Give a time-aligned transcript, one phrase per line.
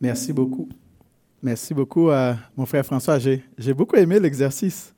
[0.00, 0.66] Merci beaucoup.
[1.42, 3.18] Merci beaucoup, à mon frère François.
[3.18, 4.94] J'ai beaucoup aimé l'exercice.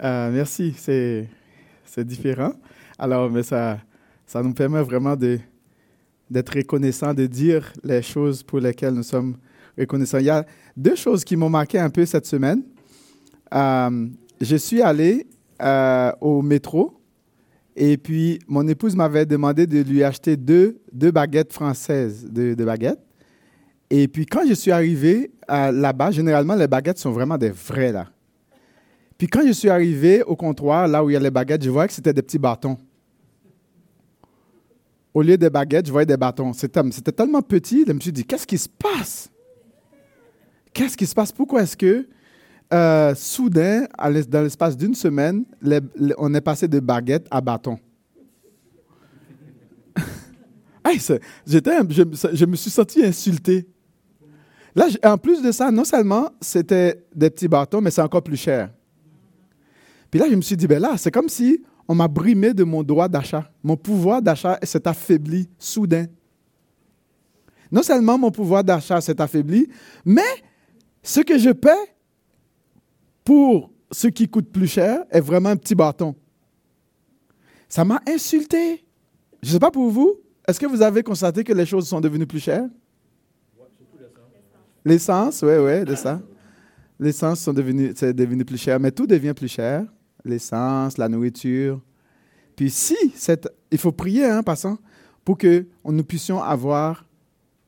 [0.00, 2.52] Euh, merci, c'est différent.
[2.96, 3.78] Alors, mais ça,
[4.24, 9.36] ça nous permet vraiment d'être reconnaissants, de dire les choses pour lesquelles nous sommes
[9.76, 10.18] reconnaissants.
[10.18, 12.62] Il y a deux choses qui m'ont marqué un peu cette semaine.
[13.52, 14.06] Euh,
[14.40, 15.26] je suis allé
[15.60, 17.00] euh, au métro
[17.74, 22.64] et puis mon épouse m'avait demandé de lui acheter deux, deux baguettes françaises, de, de
[22.64, 23.09] baguettes.
[23.90, 28.06] Et puis quand je suis arrivé là-bas, généralement les baguettes sont vraiment des vraies là.
[29.18, 31.68] Puis quand je suis arrivé au comptoir, là où il y a les baguettes, je
[31.68, 32.78] voyais que c'était des petits bâtons.
[35.12, 36.54] Au lieu des baguettes, je voyais des bâtons.
[36.54, 39.28] C'était tellement petit, je me suis dit, qu'est-ce qui se passe?
[40.72, 41.32] Qu'est-ce qui se passe?
[41.32, 42.08] Pourquoi est-ce que
[42.72, 43.86] euh, soudain,
[44.28, 45.44] dans l'espace d'une semaine,
[46.16, 47.78] on est passé de baguettes à bâtons?
[50.86, 53.66] je, me suis senti insulté.
[54.74, 58.36] Là, en plus de ça, non seulement c'était des petits bâtons, mais c'est encore plus
[58.36, 58.70] cher.
[60.10, 62.64] Puis là, je me suis dit, ben là, c'est comme si on m'a brimé de
[62.64, 63.50] mon droit d'achat.
[63.62, 66.06] Mon pouvoir d'achat s'est affaibli soudain.
[67.72, 69.68] Non seulement mon pouvoir d'achat s'est affaibli,
[70.04, 70.22] mais
[71.02, 71.96] ce que je paie
[73.24, 76.14] pour ce qui coûte plus cher est vraiment un petit bâton.
[77.68, 78.84] Ça m'a insulté.
[79.42, 82.00] Je ne sais pas pour vous, est-ce que vous avez constaté que les choses sont
[82.00, 82.68] devenues plus chères?
[84.84, 86.20] L'essence, oui, oui, de ça.
[86.98, 89.84] L'essence c'est devenu plus cher, mais tout devient plus cher.
[90.24, 91.80] L'essence, la nourriture.
[92.56, 92.96] Puis si,
[93.70, 94.78] il faut prier, hein, passant,
[95.24, 97.06] pour que nous puissions avoir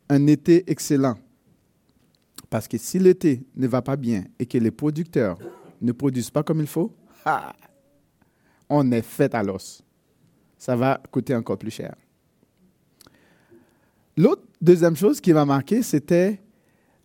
[0.09, 1.17] un été excellent.
[2.51, 5.39] Parce que si l'été ne va pas bien et que les producteurs
[5.81, 6.95] ne produisent pas comme il faut,
[8.69, 9.83] on est fait à l'os.
[10.59, 11.95] Ça va coûter encore plus cher.
[14.17, 16.39] L'autre deuxième chose qui m'a marqué, c'était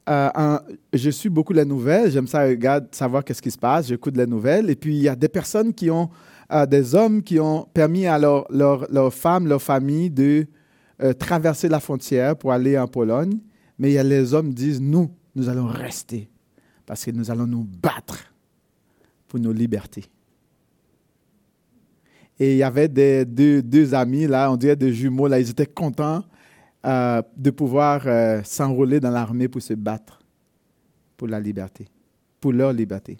[0.08, 0.60] euh,
[0.94, 4.26] je suis beaucoup les nouvelles, j'aime ça regarder, savoir qu'est-ce qui se passe, j'écoute les
[4.26, 4.70] nouvelles.
[4.70, 6.10] Et puis, il y a des personnes qui ont,
[6.52, 10.48] euh, des hommes qui ont permis à leurs leur, leur femmes, leur famille de
[11.02, 13.38] euh, traverser la frontière pour aller en Pologne.
[13.78, 16.30] Mais il y a les hommes qui disent, nous, nous allons rester
[16.86, 18.34] parce que nous allons nous battre
[19.28, 20.06] pour nos libertés.
[22.40, 25.66] Et il y avait deux, deux amis, là, on dirait des jumeaux, là, ils étaient
[25.66, 26.24] contents
[26.86, 30.20] euh, de pouvoir euh, s'enrôler dans l'armée pour se battre
[31.18, 31.88] pour la liberté,
[32.40, 33.18] pour leur liberté.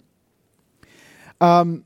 [1.42, 1.76] Euh,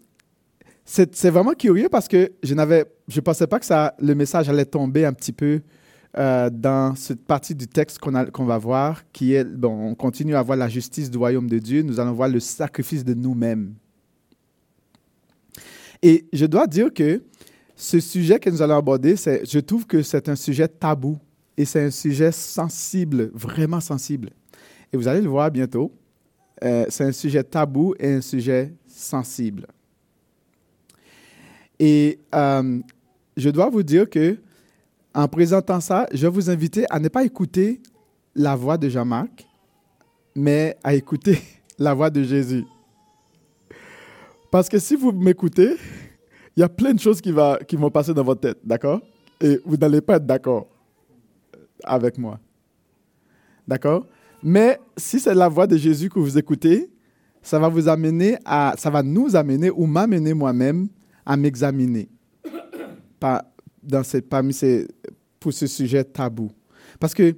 [0.85, 4.67] c'est vraiment curieux parce que je ne je pensais pas que ça, le message allait
[4.67, 5.63] tomber un petit peu
[6.15, 10.59] dans cette partie du texte qu'on va voir, qui est, bon, on continue à voir
[10.59, 13.73] la justice du royaume de Dieu, nous allons voir le sacrifice de nous-mêmes.
[16.03, 17.23] Et je dois dire que
[17.75, 21.19] ce sujet que nous allons aborder, je trouve que c'est un sujet tabou
[21.57, 24.31] et c'est un sujet sensible, vraiment sensible.
[24.93, 25.93] Et vous allez le voir bientôt.
[26.65, 29.67] Euh, c'est un sujet tabou et un sujet sensible.
[31.79, 32.81] Et euh,
[33.37, 34.39] je dois vous dire que,
[35.15, 37.81] en présentant ça, je vais vous inviter à ne pas écouter
[38.35, 39.47] la voix de Jean-Marc,
[40.35, 41.39] mais à écouter
[41.79, 42.65] la voix de Jésus.
[44.51, 45.77] Parce que si vous m'écoutez,
[46.57, 49.01] il y a plein de choses qui, vont passer dans votre tête, d'accord?
[49.41, 50.69] Et vous n'allez pas être d'accord
[51.85, 52.39] avec moi.
[53.67, 54.07] D'accord?
[54.43, 56.91] Mais si c'est la voix de Jésus que vous écoutez,
[57.43, 60.89] ça va vous amener à, ça va nous amener ou m'amener moi-même
[61.25, 62.09] à m'examiner
[64.31, 64.89] parmi ces,
[65.39, 66.51] pour ce sujet tabou.
[66.99, 67.35] Parce que,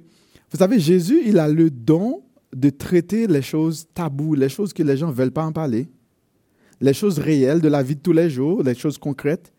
[0.51, 2.23] vous savez, Jésus, il a le don
[2.53, 5.89] de traiter les choses taboues, les choses que les gens ne veulent pas en parler,
[6.79, 9.51] les choses réelles de la vie de tous les jours, les choses concrètes,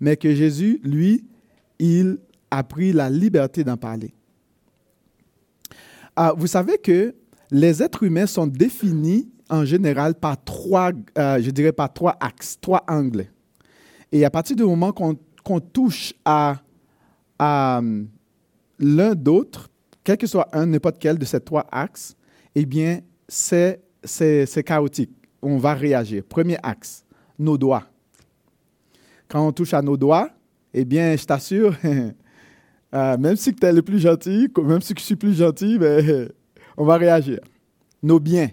[0.00, 1.24] mais que Jésus, lui,
[1.78, 2.18] il
[2.50, 4.12] a pris la liberté d'en parler.
[6.14, 7.14] Ah, vous savez que
[7.50, 12.58] les êtres humains sont définis en général par trois, euh, je dirais par trois axes,
[12.60, 13.26] trois angles.
[14.10, 16.56] Et à partir du moment qu'on touche à,
[17.40, 18.04] euh,
[18.78, 19.68] l'un d'autre,
[20.04, 22.14] quel que soit un, n'importe quel de ces trois axes,
[22.54, 23.80] eh bien, c'est
[24.64, 25.12] chaotique.
[25.40, 26.22] On va réagir.
[26.28, 27.04] Premier axe,
[27.38, 27.84] nos doigts.
[29.28, 30.30] Quand on touche à nos doigts,
[30.74, 31.74] eh bien, je t'assure,
[32.94, 36.28] Euh, même si tu es le plus gentil, même si je suis plus gentil, ben,
[36.76, 37.40] on va réagir.
[38.02, 38.50] Nos biens.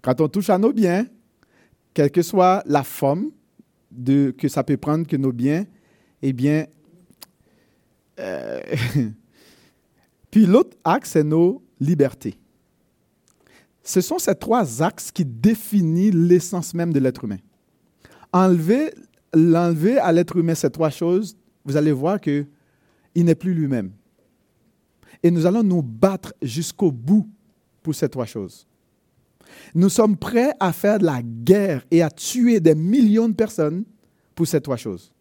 [0.00, 1.06] Quand on touche à nos biens,
[1.92, 3.30] quelle que soit la forme
[3.90, 5.64] de, que ça peut prendre que nos biens,
[6.22, 6.66] eh bien,
[8.20, 8.60] euh,
[10.30, 12.38] puis l'autre axe, c'est nos libertés.
[13.82, 17.38] Ce sont ces trois axes qui définissent l'essence même de l'être humain.
[18.32, 18.92] Enlever,
[19.32, 22.46] l'enlever à l'être humain ces trois choses vous allez voir qu'il
[23.14, 23.92] n'est plus lui-même.
[25.22, 27.28] et nous allons nous battre jusqu'au bout
[27.82, 28.66] pour ces trois choses.
[29.74, 33.84] Nous sommes prêts à faire de la guerre et à tuer des millions de personnes
[34.34, 35.12] pour ces trois choses.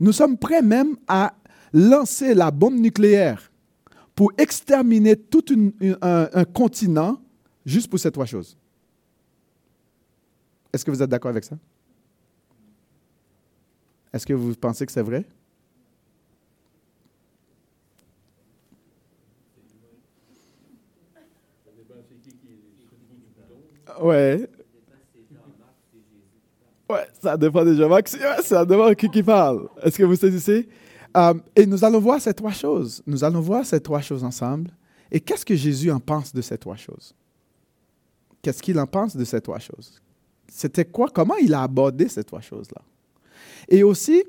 [0.00, 1.34] Nous sommes prêts même à
[1.72, 3.50] lancer la bombe nucléaire
[4.14, 5.44] pour exterminer tout
[6.02, 7.20] un, continent
[7.64, 8.56] juste pour ces trois choses.
[10.72, 11.56] Est-ce que vous êtes d'accord avec ça?
[14.18, 15.24] Est-ce que vous pensez que c'est vrai?
[24.02, 24.50] Ouais.
[26.90, 28.10] Ouais, ça dépend de Jean-Marc.
[28.14, 29.68] Ouais, ça dépend qui qui parle.
[29.84, 30.68] Est-ce que vous saisissez?
[31.16, 33.00] Euh, et nous allons voir ces trois choses.
[33.06, 34.72] Nous allons voir ces trois choses ensemble.
[35.12, 37.14] Et qu'est-ce que Jésus en pense de ces trois choses?
[38.42, 40.02] Qu'est-ce qu'il en pense de ces trois choses?
[40.48, 41.08] C'était quoi?
[41.08, 42.82] Comment il a abordé ces trois choses-là?
[43.68, 44.24] Et aussi,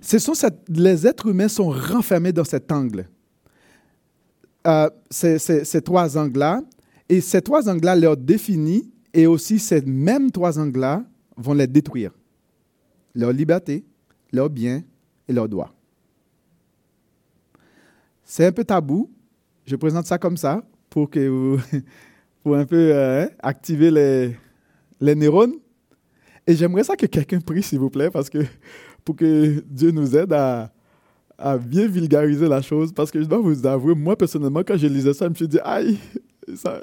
[0.00, 0.32] sont
[0.68, 3.06] les êtres humains sont renfermés dans cet angle.
[4.66, 6.62] Euh, ces, trois angles-là.
[7.08, 11.04] Et ces trois angles-là leur définissent, et aussi ces mêmes trois angles-là
[11.36, 12.12] vont les détruire.
[13.14, 13.84] Leur liberté,
[14.32, 14.82] leurs biens
[15.28, 15.72] et leurs droits.
[18.24, 19.10] C'est un peu tabou.
[19.66, 24.36] Je présente ça comme ça pour que vous, un peu euh, activer les,
[25.00, 25.54] les neurones.
[26.46, 28.38] Et j'aimerais ça que quelqu'un prie, s'il vous plaît, parce que
[29.04, 30.70] pour que Dieu nous aide à,
[31.58, 32.92] bien vulgariser la chose.
[32.92, 35.48] Parce que je dois vous avouer, moi personnellement, quand je lisais ça, je me suis
[35.48, 35.98] dit, aïe,
[36.56, 36.82] ça...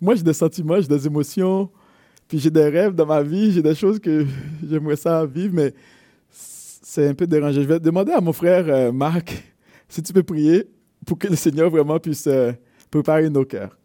[0.00, 1.70] moi j'ai des sentiments, j'ai des émotions,
[2.26, 4.26] puis j'ai des rêves dans ma vie, j'ai des choses que
[4.68, 5.74] j'aimerais ça vivre, mais
[6.30, 7.62] c'est un peu dérangé.
[7.62, 9.44] Je vais demander à mon frère euh, Marc
[9.88, 10.66] si tu peux prier
[11.06, 12.52] pour que le Seigneur vraiment puisse euh,
[12.90, 13.76] préparer nos cœurs.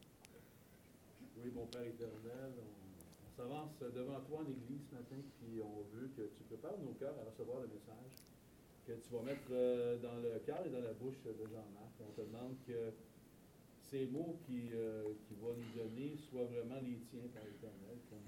[9.52, 11.94] Euh, dans le cœur et dans la bouche de Jean-Marc.
[12.02, 12.94] On te demande que
[13.80, 14.72] ces mots qu'il
[15.28, 17.98] qui va nous donner soient vraiment les tiens par l'Éternel.
[18.12, 18.22] On,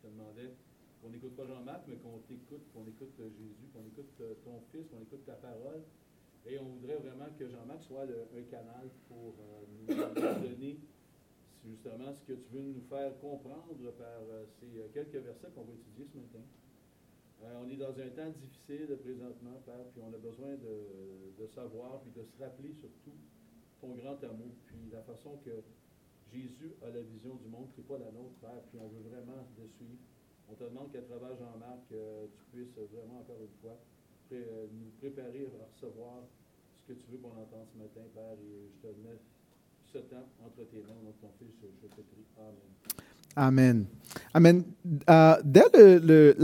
[0.00, 0.54] te demandait
[1.02, 4.14] qu'on n'écoute pas Jean-Marc, mais qu'on t'écoute, qu'on écoute Jésus, qu'on écoute
[4.44, 5.82] ton Fils, qu'on écoute ta parole.
[6.46, 10.78] Et on voudrait vraiment que Jean-Marc soit un canal pour euh, nous donner
[11.68, 15.72] justement ce que tu veux nous faire comprendre par euh, ces quelques versets qu'on va
[15.72, 16.44] étudier ce matin.
[17.44, 22.00] Euh, on est dans un temps difficile présentement, Père, puis on a besoin de, savoir,
[22.02, 23.14] puis de se rappeler surtout
[23.80, 25.62] ton grand amour, puis la façon que
[26.32, 29.08] Jésus a la vision du monde qui n'est pas la nôtre, Père, puis on veut
[29.08, 30.02] vraiment le suivre.
[30.50, 33.78] On te demande qu'à travers Jean-Marc, euh, tu puisses vraiment, encore une fois,
[34.32, 36.24] euh, nous préparer à recevoir
[36.80, 39.20] ce que tu veux qu'on entende ce matin, Père, et je te mets
[39.96, 40.94] entre tes mains,
[41.80, 42.24] je, te prie.
[43.36, 43.86] Amen.
[44.34, 44.64] Amen.
[45.08, 46.36] Euh, dès le,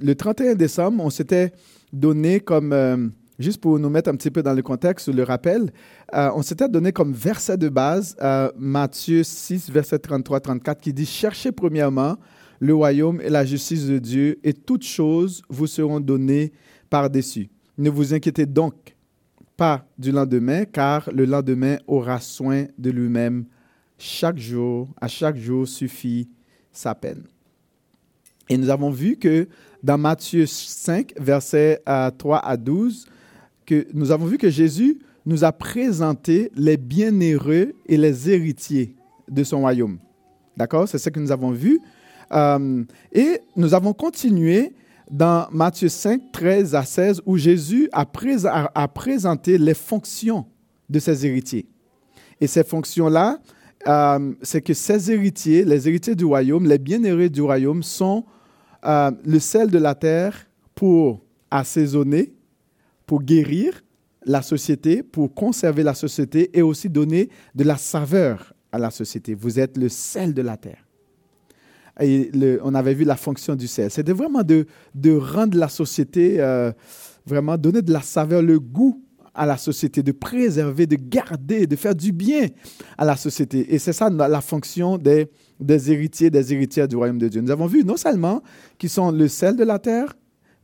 [0.00, 1.52] le 31 décembre, on s'était
[1.92, 3.08] donné comme, euh,
[3.38, 5.70] juste pour nous mettre un petit peu dans le contexte, le rappel,
[6.14, 8.16] euh, on s'était donné comme verset de base
[8.56, 12.16] Matthieu 6, verset 33-34, qui dit Cherchez premièrement
[12.58, 16.52] le royaume et la justice de Dieu, et toutes choses vous seront données
[16.88, 17.50] par-dessus.
[17.76, 18.91] Ne vous inquiétez donc
[19.56, 23.44] pas du lendemain, car le lendemain aura soin de lui-même
[23.98, 26.28] chaque jour, à chaque jour suffit
[26.72, 27.24] sa peine.
[28.48, 29.48] Et nous avons vu que
[29.82, 31.80] dans Matthieu 5, versets
[32.18, 33.06] 3 à 12,
[33.64, 38.96] que nous avons vu que Jésus nous a présenté les bienheureux et les héritiers
[39.28, 39.98] de son royaume.
[40.56, 40.88] D'accord?
[40.88, 41.80] C'est ce que nous avons vu.
[42.32, 44.72] Euh, et nous avons continué
[45.12, 48.06] dans Matthieu 5, 13 à 16, où Jésus a,
[48.88, 50.46] présenté les fonctions
[50.88, 51.66] de ses héritiers.
[52.40, 53.38] Et ces fonctions-là,
[53.86, 58.24] euh, c'est que ces héritiers, les héritiers du royaume, les bienheureux du royaume, sont
[58.86, 62.32] euh, le sel de la terre pour assaisonner,
[63.04, 63.84] pour guérir
[64.24, 69.34] la société, pour conserver la société et aussi donner de la saveur à la société.
[69.34, 70.86] Vous êtes le sel de la terre.
[72.00, 73.90] On avait vu la fonction du sel.
[73.90, 74.66] C'était vraiment de,
[75.16, 76.72] rendre la société, euh,
[77.26, 79.02] vraiment donner de la saveur, le goût
[79.34, 82.48] à la société, de préserver, de garder, de faire du bien
[82.98, 83.74] à la société.
[83.74, 87.40] Et c'est ça la fonction des, des héritiers, des héritières du royaume de Dieu.
[87.40, 88.42] Nous avons vu non seulement
[88.78, 90.14] qu'ils sont le sel de la terre,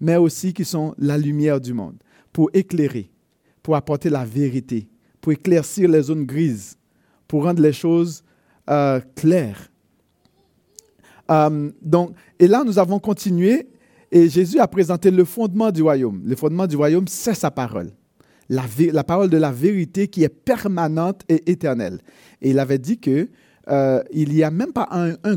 [0.01, 1.97] mais aussi qu'ils sont la lumière du monde,
[2.33, 3.11] pour éclairer,
[3.63, 4.89] pour apporter la vérité,
[5.21, 6.77] pour éclaircir les zones grises,
[7.27, 8.23] pour rendre les choses
[8.71, 9.71] euh, claires.
[11.31, 13.69] Euh, donc, et là, nous avons continué
[14.11, 16.23] et Jésus a présenté le fondement du royaume.
[16.25, 17.93] Le fondement du royaume, c'est sa parole
[18.49, 22.01] la, parole de la vérité qui est permanente et éternelle.
[22.41, 23.29] Et il avait dit que
[23.69, 25.37] euh, il n'y a même pas un, un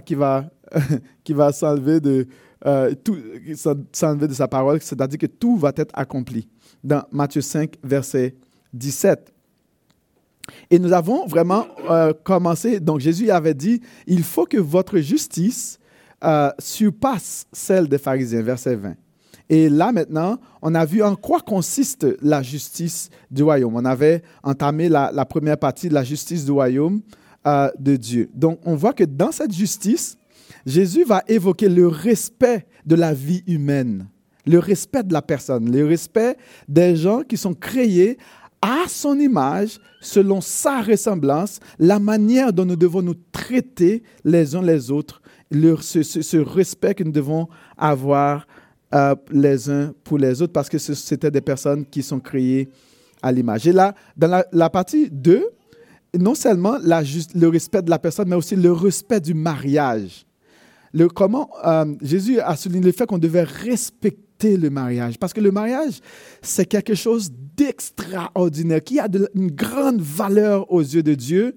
[0.00, 0.50] qui va,
[1.24, 2.26] qui va s'enlever de,
[2.66, 6.48] euh, de sa parole, c'est-à-dire que tout va être accompli.
[6.82, 8.34] Dans Matthieu 5, verset
[8.72, 9.32] 17.
[10.70, 15.78] Et nous avons vraiment euh, commencé, donc Jésus avait dit, il faut que votre justice
[16.22, 18.94] euh, surpasse celle des pharisiens, verset 20.
[19.48, 23.74] Et là maintenant, on a vu en quoi consiste la justice du royaume.
[23.74, 27.00] On avait entamé la, première partie de la justice du royaume
[27.46, 28.30] euh, de Dieu.
[28.34, 30.16] Donc on voit que dans cette justice,
[30.66, 34.06] Jésus va évoquer le respect de la vie humaine,
[34.46, 36.36] le respect de la personne, le respect
[36.68, 38.18] des gens qui sont créés
[38.62, 44.62] à son image, selon sa ressemblance, la manière dont nous devons nous traiter les uns
[44.62, 48.46] les autres, ce, respect que nous devons avoir
[48.94, 52.68] euh, les uns pour les autres, parce que c'était des personnes qui sont créées
[53.22, 53.66] à l'image.
[53.66, 55.48] Et là, dans la, partie 2,
[56.18, 60.26] non seulement le respect de la personne, mais aussi le respect du mariage.
[61.14, 65.18] Comment euh, Jésus a souligné le fait qu'on devait respecter le mariage.
[65.18, 66.00] Parce que le mariage,
[66.42, 71.56] c'est quelque chose d'extraordinaire, qui a une grande valeur aux yeux de Dieu.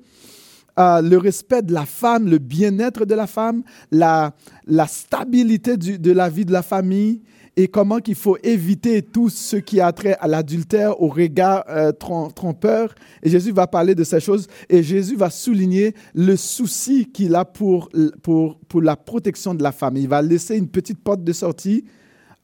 [0.80, 4.34] Euh, le respect de la femme, le bien-être de la femme, la,
[4.66, 7.22] la stabilité de la vie de la famille
[7.56, 11.92] et comment qu'il faut éviter tout ce qui a trait à l'adultère, au regard euh,
[11.92, 12.96] trompeur.
[13.22, 17.46] Et Jésus va parler de ces choses et Jésus va souligner le souci qu'il a
[17.46, 17.90] pour,
[18.24, 19.98] pour, pour la protection de la femme.
[19.98, 21.86] Il va laisser une petite porte de sortie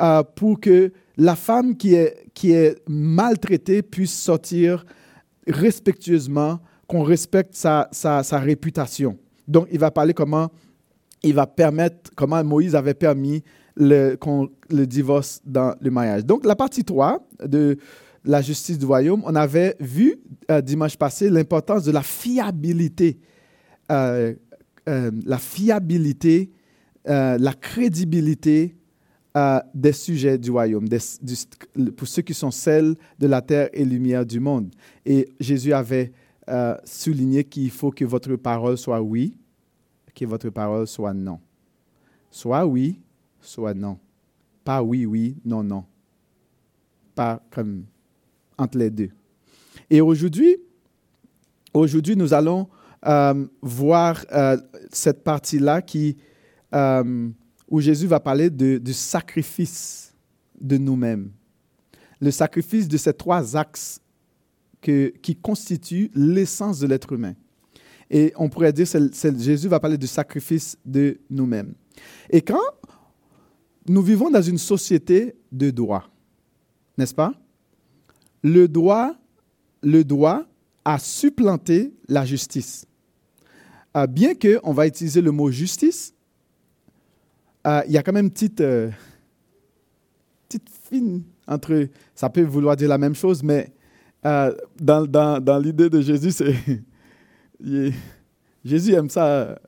[0.02, 4.86] euh, pour que la femme qui est, qui est maltraitée puisse sortir
[5.46, 9.18] respectueusement, qu'on respecte sa, sa, sa, réputation.
[9.48, 10.50] Donc, il va parler comment
[11.22, 13.44] il va permettre, comment Moïse avait permis
[13.76, 14.18] le,
[14.70, 16.26] le divorce dans le mariage.
[16.26, 17.78] Donc, la partie 3 de
[18.24, 23.20] la justice du royaume, on avait vu euh, dimanche passé l'importance de la fiabilité.
[23.92, 24.34] Euh,
[24.88, 26.52] la fiabilité,
[27.06, 28.79] la crédibilité
[29.74, 30.88] des sujets du royaume,
[31.96, 34.74] pour ceux qui sont celles de la terre et lumière du monde.
[35.06, 36.12] Et Jésus avait
[36.50, 39.36] euh, souligné qu'il faut que votre parole soit oui,
[40.16, 41.40] que votre parole soit non.
[42.32, 43.00] Soit oui,
[43.40, 44.00] soit non.
[44.64, 45.86] Pas oui, oui, non, non.
[47.14, 47.86] Pas comme
[48.58, 49.10] entre les deux.
[49.90, 50.58] Et aujourd'hui,
[51.74, 52.68] aujourd'hui, nous allons
[53.06, 54.58] euh, voir euh,
[54.92, 56.18] cette partie-là qui
[57.70, 60.14] où Jésus va parler du sacrifice
[60.60, 61.32] de nous-mêmes.
[62.20, 64.02] Le sacrifice de ces trois axes
[64.82, 67.36] qui constituent l'essence de l'être humain.
[68.10, 71.74] Et on pourrait dire que Jésus va parler du sacrifice de nous-mêmes.
[72.30, 72.62] Et quand
[73.88, 76.10] nous vivons dans une société de droit,
[76.98, 77.34] n'est-ce pas?
[78.42, 79.16] Le droit,
[79.84, 80.46] le droit
[80.86, 82.86] a supplanté la justice.
[83.96, 86.14] Euh, bien qu'on va utiliser le mot justice,
[87.68, 88.90] euh, il y a quand même une petite, euh,
[90.48, 91.88] petite fine entre.
[92.16, 93.74] Ça peut vouloir dire la même chose, mais
[94.26, 96.56] euh, dans, dans, dans l'idée de Jésus, c'est.
[98.66, 99.60] Jésus aime ça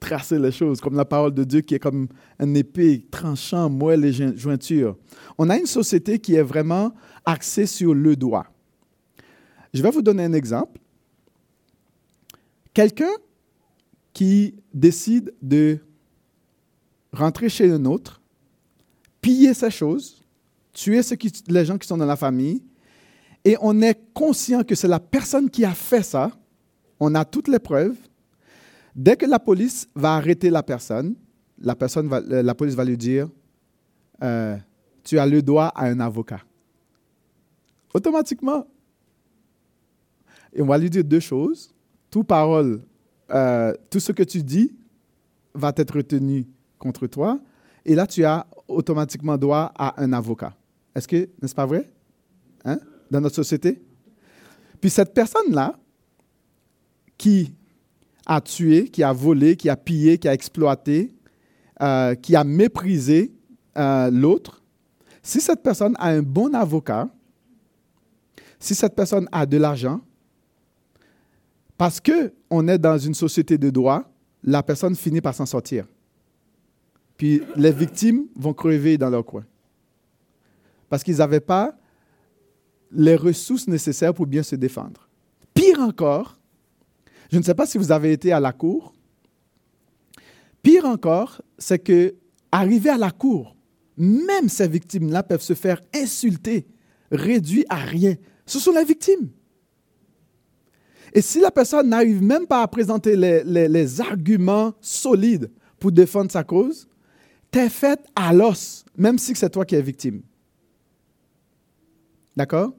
[0.00, 2.08] tracer les choses, comme la parole de Dieu qui est comme
[2.38, 4.96] un épée tranchant, moelle les jointures.
[5.38, 6.92] On a une société qui est vraiment
[7.24, 8.46] axée sur le droit.
[9.74, 10.80] Je vais vous donner un exemple.
[12.72, 13.12] Quelqu'un
[14.12, 15.78] qui décide de
[17.16, 18.20] rentrer chez un autre,
[19.20, 20.24] piller sa chose,
[20.72, 21.00] tuer
[21.48, 22.62] les gens qui sont dans la famille,
[23.44, 26.30] et on est conscient que c'est la personne qui a fait ça,
[27.00, 27.96] on a toutes les preuves.
[28.94, 31.14] Dès que la police va arrêter la personne,
[31.60, 33.28] la, personne va, la police va lui dire,
[34.22, 34.56] euh,
[35.04, 36.40] tu as le droit à un avocat.
[37.94, 38.66] Automatiquement.
[40.52, 41.72] Et on va lui dire deux choses.
[42.10, 42.82] Tout parole,
[43.30, 44.74] euh, tout ce que tu dis
[45.54, 46.46] va être retenu
[46.78, 47.38] contre toi.
[47.84, 50.54] Et là, tu as automatiquement droit à un avocat.
[50.94, 51.90] Est-ce que, n'est-ce pas vrai?
[52.64, 52.78] Hein?
[53.10, 53.80] Dans notre société?
[54.80, 55.78] Puis cette personne-là,
[57.16, 57.54] qui
[58.26, 61.14] a tué, qui a volé, qui a pillé, qui a exploité,
[61.80, 63.32] euh, qui a méprisé
[63.76, 64.62] euh, l'autre,
[65.22, 67.08] si cette personne a un bon avocat,
[68.58, 70.00] si cette personne a de l'argent,
[71.76, 74.04] parce qu'on est dans une société de droit,
[74.42, 75.86] la personne finit par s'en sortir.
[77.16, 79.44] Puis les victimes vont crever dans leur coin.
[80.88, 81.76] Parce qu'ils n'avaient pas
[82.92, 85.08] les ressources nécessaires pour bien se défendre.
[85.54, 86.38] Pire encore,
[87.30, 88.92] je ne sais pas si vous avez été à la cour.
[90.62, 92.14] Pire encore, c'est que
[92.52, 93.56] arrivé à la cour,
[93.96, 96.66] même ces victimes-là peuvent se faire insulter,
[97.10, 98.14] réduits à rien.
[98.44, 99.30] Ce sont les victimes.
[101.12, 106.44] Et si la personne n'arrive même pas à présenter les arguments solides pour défendre sa
[106.44, 106.86] cause,
[107.56, 110.20] t'es faite à l'os, même si c'est toi qui es victime.
[112.36, 112.74] D'accord?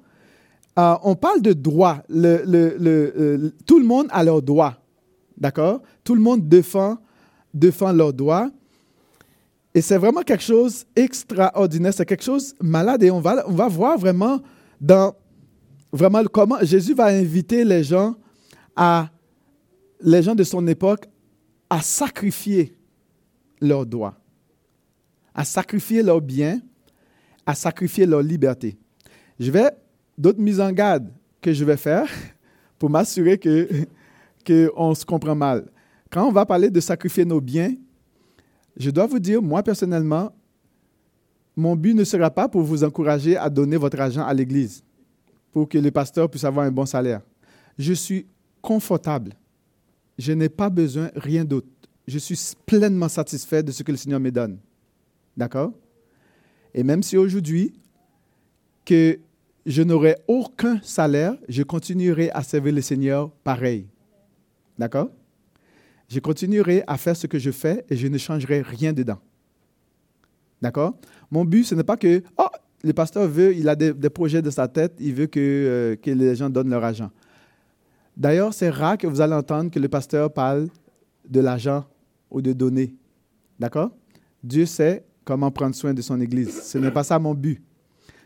[0.78, 2.04] Euh, on parle de droit.
[2.08, 4.78] Le, le, euh, tout le monde a leurs droits.
[5.36, 5.82] D'accord?
[6.04, 7.00] Tout le monde défend,
[7.52, 8.52] défend leurs droits.
[9.74, 13.02] Et c'est vraiment quelque chose extraordinaire, c'est quelque chose malade.
[13.02, 14.40] Et on va, on va voir vraiment
[14.80, 15.16] dans
[15.92, 18.14] vraiment comment Jésus va inviter les gens
[18.76, 19.10] à
[20.02, 21.08] les gens de son époque
[21.68, 22.78] à sacrifier
[23.60, 24.14] leurs droits,
[25.38, 26.60] à sacrifier leurs biens,
[27.46, 28.76] à sacrifier leur liberté.
[29.40, 29.70] Je vais
[30.18, 32.10] d'autres mises en garde que je vais faire
[32.80, 33.70] pour m'assurer que
[34.46, 35.70] qu'on se comprend mal.
[36.10, 37.76] Quand on va parler de sacrifier nos biens,
[38.76, 40.34] je dois vous dire, moi personnellement,
[41.56, 44.84] mon but ne sera pas pour vous encourager à donner votre argent à l'Église
[45.52, 47.22] pour que le pasteur puisse avoir un bon salaire.
[47.78, 48.26] Je suis
[48.62, 49.34] confortable.
[50.18, 51.68] Je n'ai pas besoin rien d'autre.
[52.08, 54.60] Je suis pleinement satisfait de ce que le Seigneur me donne.
[55.38, 55.72] D'accord?
[56.74, 57.74] Et même si aujourd'hui,
[58.84, 59.20] que
[59.66, 63.88] je n'aurai aucun salaire, je continuerai à servir le Seigneur pareil.
[64.78, 65.10] D'accord?
[66.10, 69.20] Je continuerai à faire ce que je fais et je ne changerai rien dedans.
[70.62, 70.98] D'accord?
[71.30, 72.48] Mon but, ce n'est pas que, oh,
[72.84, 76.12] le pasteur veut, il a des, projets de sa tête, il veut que, euh, que
[76.12, 77.12] les gens donnent leur argent.
[78.16, 80.68] D'ailleurs, c'est rare que vous allez entendre que le pasteur parle
[81.28, 81.86] de l'argent
[82.32, 82.96] ou de donner.
[83.60, 83.92] D'accord?
[84.44, 86.64] Dieu sait comment prendre soin de son Église.
[86.64, 87.62] Ce n'est pas ça mon but.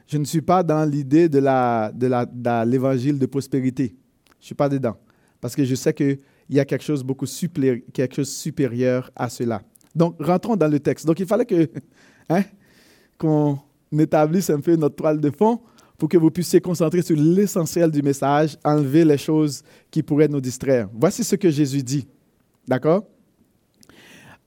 [0.05, 3.95] Je ne suis pas dans l'idée de, la, de, l'évangile de prospérité.
[4.37, 4.95] Je ne suis pas dedans.
[5.39, 9.29] Parce que je sais qu'il y a quelque chose, beaucoup supérieur, quelque chose supérieur à
[9.29, 9.63] cela.
[9.95, 11.07] Donc, rentrons dans le texte.
[11.07, 11.67] Donc, il fallait que,
[12.29, 12.43] hein,
[13.17, 13.57] qu'on
[13.97, 15.59] établisse un peu notre toile de fond
[15.97, 20.41] pour que vous puissiez concentrer sur l'essentiel du message, enlever les choses qui pourraient nous
[20.41, 20.87] distraire.
[20.93, 22.07] Voici ce que Jésus dit.
[22.67, 23.05] D'accord?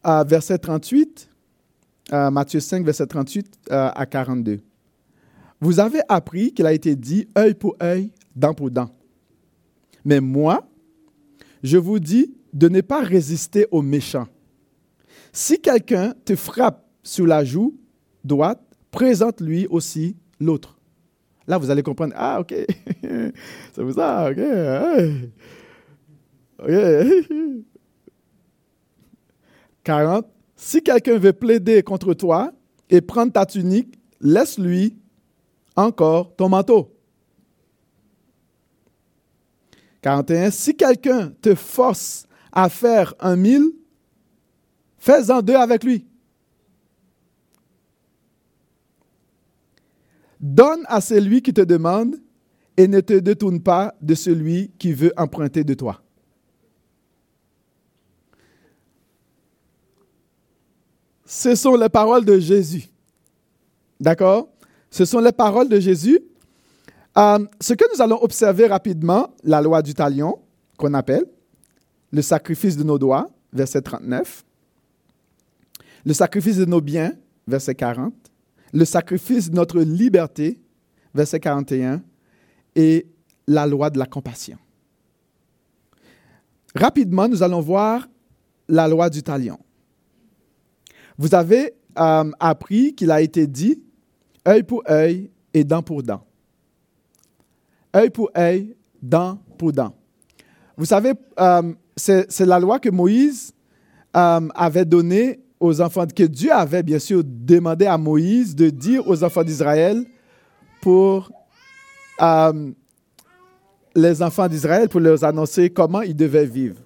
[0.04, 1.33] Verset 38,
[2.10, 4.60] Matthieu 5, verset 38 à 42.
[5.60, 8.90] Vous avez appris qu'il a été dit œil pour œil, dent pour dent.
[10.04, 10.68] Mais moi,
[11.62, 14.28] je vous dis de ne pas résister aux méchants.
[15.32, 17.76] Si quelqu'un te frappe sur la joue
[18.22, 20.78] droite, présente-lui aussi l'autre.
[21.46, 22.54] Là, vous allez comprendre, ah, ok,
[23.02, 24.38] c'est pour ça, ok.
[26.58, 26.70] ok.
[29.84, 30.33] 40.
[30.56, 32.52] Si quelqu'un veut plaider contre toi
[32.90, 34.96] et prendre ta tunique, laisse-lui
[35.76, 36.94] encore ton manteau.
[40.02, 40.50] 41.
[40.50, 43.72] Si quelqu'un te force à faire un mille,
[44.98, 46.06] fais-en deux avec lui.
[50.38, 52.16] Donne à celui qui te demande
[52.76, 56.03] et ne te détourne pas de celui qui veut emprunter de toi.
[61.36, 62.88] Ce sont les paroles de Jésus.
[63.98, 64.50] D'accord?
[64.88, 66.20] Ce sont les paroles de Jésus.
[67.18, 70.38] Euh, ce que nous allons observer rapidement, la loi du talion,
[70.76, 71.24] qu'on appelle,
[72.12, 74.44] le sacrifice de nos doigts, verset 39,
[76.06, 77.12] le sacrifice de nos biens,
[77.48, 78.14] verset 40,
[78.72, 80.60] le sacrifice de notre liberté,
[81.12, 82.00] verset 41,
[82.76, 83.08] et
[83.48, 84.58] la loi de la compassion.
[86.76, 88.08] Rapidement, nous allons voir
[88.68, 89.58] la loi du talion.
[91.18, 93.82] Vous avez euh, appris qu'il a été dit
[94.46, 96.24] œil pour œil et dent pour dent.
[97.94, 99.94] Œil pour œil, dent pour dent.
[100.76, 103.52] Vous savez, euh, c'est la loi que Moïse
[104.16, 109.06] euh, avait donnée aux enfants, que Dieu avait bien sûr demandé à Moïse de dire
[109.08, 110.04] aux enfants d'Israël
[110.82, 111.30] pour
[112.20, 112.72] euh,
[113.94, 116.76] les enfants d'Israël, pour leur annoncer comment ils devaient vivre.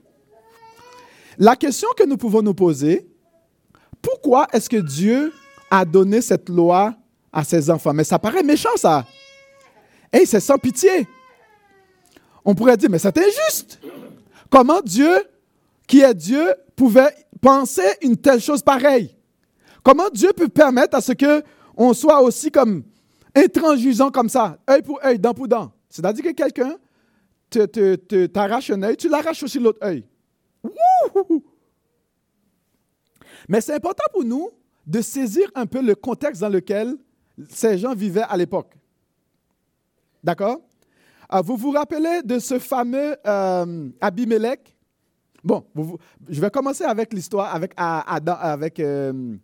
[1.38, 3.07] La question que nous pouvons nous poser,
[4.02, 5.32] pourquoi est-ce que Dieu
[5.70, 6.94] a donné cette loi
[7.32, 7.92] à ses enfants?
[7.92, 9.06] Mais ça paraît méchant, ça.
[10.12, 11.06] Et c'est sans pitié.
[12.44, 13.80] On pourrait dire, mais c'est injuste.
[14.48, 15.10] Comment Dieu,
[15.86, 19.14] qui est Dieu, pouvait penser une telle chose pareille?
[19.82, 21.42] Comment Dieu peut permettre à ce que
[21.76, 22.82] on soit aussi comme
[23.34, 25.70] intransigeant comme ça, œil pour œil, dent pour dent?
[25.88, 26.76] C'est-à-dire que quelqu'un
[28.32, 30.04] t'arrache un œil, tu l'arraches aussi l'autre œil.
[33.48, 34.50] Mais c'est important pour nous
[34.86, 36.96] de saisir un peu le contexte dans lequel
[37.48, 38.74] ces gens vivaient à l'époque.
[40.22, 40.60] D'accord?
[41.28, 44.76] Ah, Vous vous rappelez de ce fameux euh, Abimelech?
[45.44, 45.64] Bon,
[46.28, 49.36] je vais commencer avec l'histoire avec, avec euh,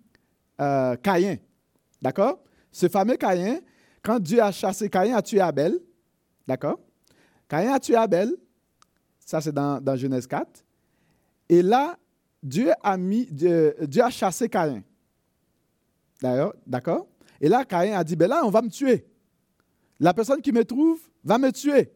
[0.60, 1.36] euh, Caïn.
[2.02, 2.40] D'accord?
[2.72, 3.60] Ce fameux Caïn,
[4.02, 5.78] quand Dieu a chassé Caïn, a tué Abel.
[6.46, 6.80] D'accord?
[7.48, 8.34] Caïn a tué Abel.
[9.20, 10.64] Ça, c'est dans, dans, Genèse 4.
[11.48, 11.96] Et là,
[12.44, 14.84] Dieu a, mis, Dieu, a chassé Caïn.
[16.20, 17.08] D'ailleurs, d'accord?
[17.40, 19.06] Et là, Caïn a dit, ben là, on va me tuer.
[19.98, 21.90] La personne qui me trouve va me tuer.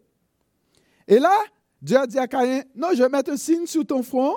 [1.06, 1.36] Et là,
[1.82, 4.36] Dieu a dit à Caïn, non, je vais mettre un signe sur ton front,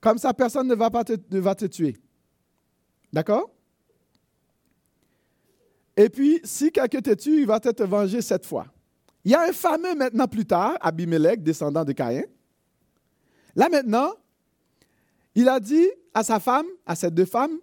[0.00, 1.96] comme ça personne ne va, pas te, ne va te tuer.
[3.12, 3.50] D'accord?
[5.96, 8.66] Et puis, si quelqu'un te tue, il va te venger cette fois.
[9.24, 12.24] Il y a un fameux maintenant plus tard, Abimelech, descendant de Caïn.
[13.54, 14.12] Là maintenant,
[15.34, 17.58] il a dit à sa femme, à ces deux femmes,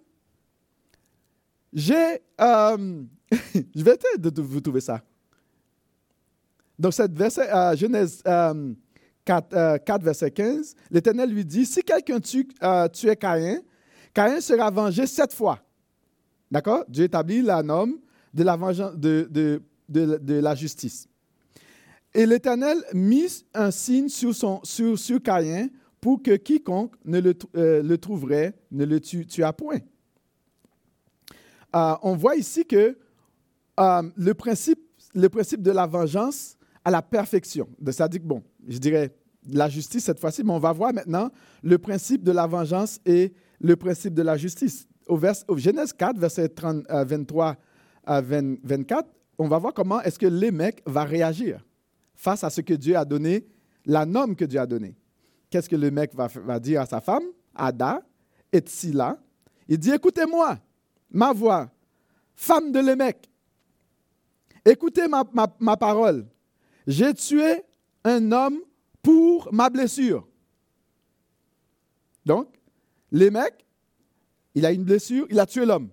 [1.72, 2.20] j'ai...
[2.40, 3.02] Euh,
[3.74, 5.02] je vais essayer de vous trouver ça.
[6.78, 12.48] Donc, cette verset, euh, Genèse 4, euh, verset 15, l'Éternel lui dit, si quelqu'un tue,
[12.92, 13.62] tuait Caïn,
[14.12, 15.58] Caïn sera vengé sept fois.
[16.50, 16.84] D'accord?
[16.88, 17.94] Dieu établit la norme
[18.34, 18.56] de la,
[18.94, 21.08] de, de, la justice.
[22.12, 25.68] Et l'Éternel mit un signe sur, son, sur, sur Caïn
[26.02, 29.78] pour que quiconque ne le, le trouverait ne le tue, à point.
[31.72, 32.98] on voit ici que
[33.78, 34.80] euh, le, principe,
[35.14, 37.68] le principe de la vengeance à la perfection.
[37.86, 39.14] C'est-à-dire que, bon, je dirais
[39.48, 41.30] la justice cette fois-ci, mais on va voir maintenant
[41.62, 44.88] le principe de la vengeance et le principe de la justice.
[45.06, 47.56] Au, vers, Genèse 4, verset 30, 23
[48.04, 51.64] à 24, on va voir comment est-ce que l'émec va réagir
[52.16, 53.46] face à ce que Dieu a donné,
[53.86, 54.96] la norme que Dieu a donnée.
[55.52, 58.02] Qu'est-ce que le mec va, dire à sa femme, Ada
[58.50, 59.18] et Tsila
[59.68, 60.58] Il dit, écoutez-moi,
[61.10, 61.70] ma voix,
[62.34, 63.28] femme de l'émec,
[64.64, 66.26] Écoutez ma, parole.
[66.86, 67.62] J'ai tué
[68.04, 68.60] un homme
[69.02, 70.26] pour ma blessure.
[72.24, 72.48] Donc,
[73.10, 73.66] les mecs,
[74.54, 75.90] il a une blessure, il a tué l'homme.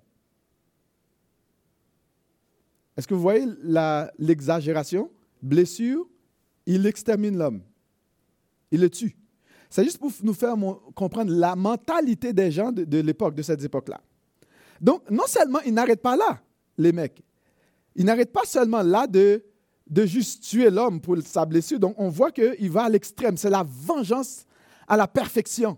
[2.95, 3.45] Est-ce que vous voyez
[4.19, 5.11] l'exagération?
[5.41, 6.07] Blessure,
[6.65, 7.61] il extermine l'homme.
[8.71, 9.17] Il le tue.
[9.69, 10.55] C'est juste pour nous faire
[10.95, 14.01] comprendre la mentalité des gens de, l'époque, de cette époque-là.
[14.81, 16.39] Donc, non seulement il n'arrête pas là,
[16.77, 17.21] les mecs,
[17.95, 19.43] il n'arrête pas seulement là de,
[19.87, 21.79] de juste tuer l'homme pour sa blessure.
[21.79, 23.37] Donc, on voit qu'il va à l'extrême.
[23.37, 24.45] C'est la vengeance
[24.87, 25.77] à la perfection.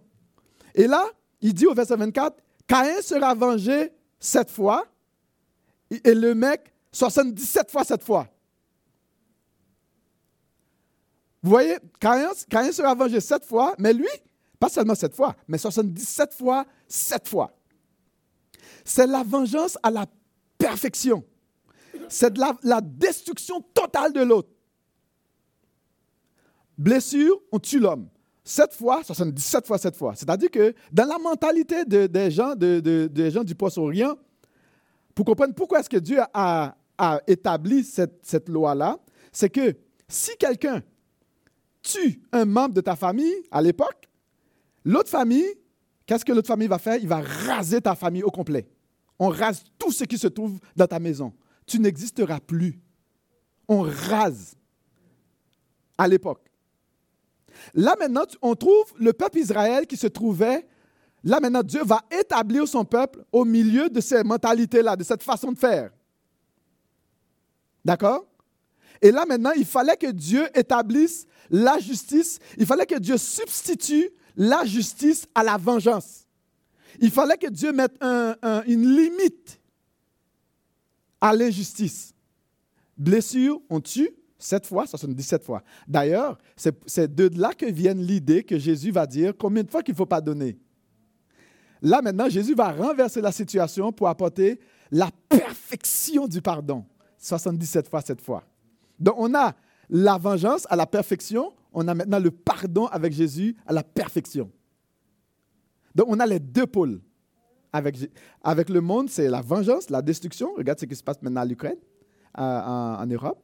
[0.75, 1.05] Et là,
[1.41, 4.85] il dit au verset 24, Caïn sera vengé sept fois
[5.89, 8.27] et le mec 77 fois cette fois.
[11.43, 12.31] Vous voyez, Caïn,
[12.71, 14.07] sera vengé sept fois, mais lui,
[14.59, 17.51] pas seulement sept fois, mais 77 fois sept fois.
[18.85, 20.05] C'est la vengeance à la
[20.57, 21.23] perfection
[22.11, 24.49] c'est la, destruction totale de l'autre.
[26.77, 28.09] Blessure, on tue l'homme.
[28.43, 30.13] Sept fois, 77 fois sept fois.
[30.15, 34.15] C'est-à-dire que dans la mentalité des, gens, des gens du Proche-Orient,
[35.15, 36.75] pour comprendre pourquoi est-ce que Dieu a,
[37.27, 38.99] établi cette, cette loi-là,
[39.31, 39.75] c'est que
[40.07, 40.83] si quelqu'un
[41.81, 44.09] tue un membre de ta famille à l'époque,
[44.85, 45.47] l'autre famille,
[46.05, 46.97] qu'est-ce que l'autre famille va faire?
[46.97, 48.67] Il va raser ta famille au complet.
[49.19, 51.33] On rase tout ce qui se trouve dans ta maison
[51.71, 52.79] tu n'existeras plus.
[53.67, 54.55] On rase
[55.97, 56.51] à l'époque.
[57.73, 60.67] Là maintenant, on trouve le peuple Israël qui se trouvait,
[61.23, 65.51] là maintenant, Dieu va établir son peuple au milieu de ces mentalités-là, de cette façon
[65.51, 65.91] de faire.
[67.85, 68.25] D'accord?
[69.01, 74.09] Et là maintenant, il fallait que Dieu établisse la justice, il fallait que Dieu substitue
[74.35, 76.25] la justice à la vengeance.
[76.99, 79.59] Il fallait que Dieu mette une limite
[81.19, 82.13] à l'injustice.
[82.97, 85.63] Blessure, on tue sept fois, 77 fois.
[85.87, 89.93] D'ailleurs, c'est de là que vient l'idée que Jésus va dire combien de fois qu'il
[89.93, 90.57] ne faut pas donner.
[91.81, 94.59] Là, maintenant, Jésus va renverser la situation pour apporter
[94.91, 96.85] la perfection du pardon.
[97.17, 98.43] 77 fois cette fois.
[99.01, 99.55] Donc, on a
[99.89, 104.49] la vengeance à la perfection, on a maintenant le pardon avec Jésus à la perfection.
[105.95, 107.01] Donc, on a les deux pôles.
[107.73, 107.97] Avec,
[108.43, 110.53] avec le monde, c'est la vengeance, la destruction.
[110.57, 111.77] Regarde ce qui se passe maintenant à l'Ukraine,
[112.37, 113.41] en, Europe.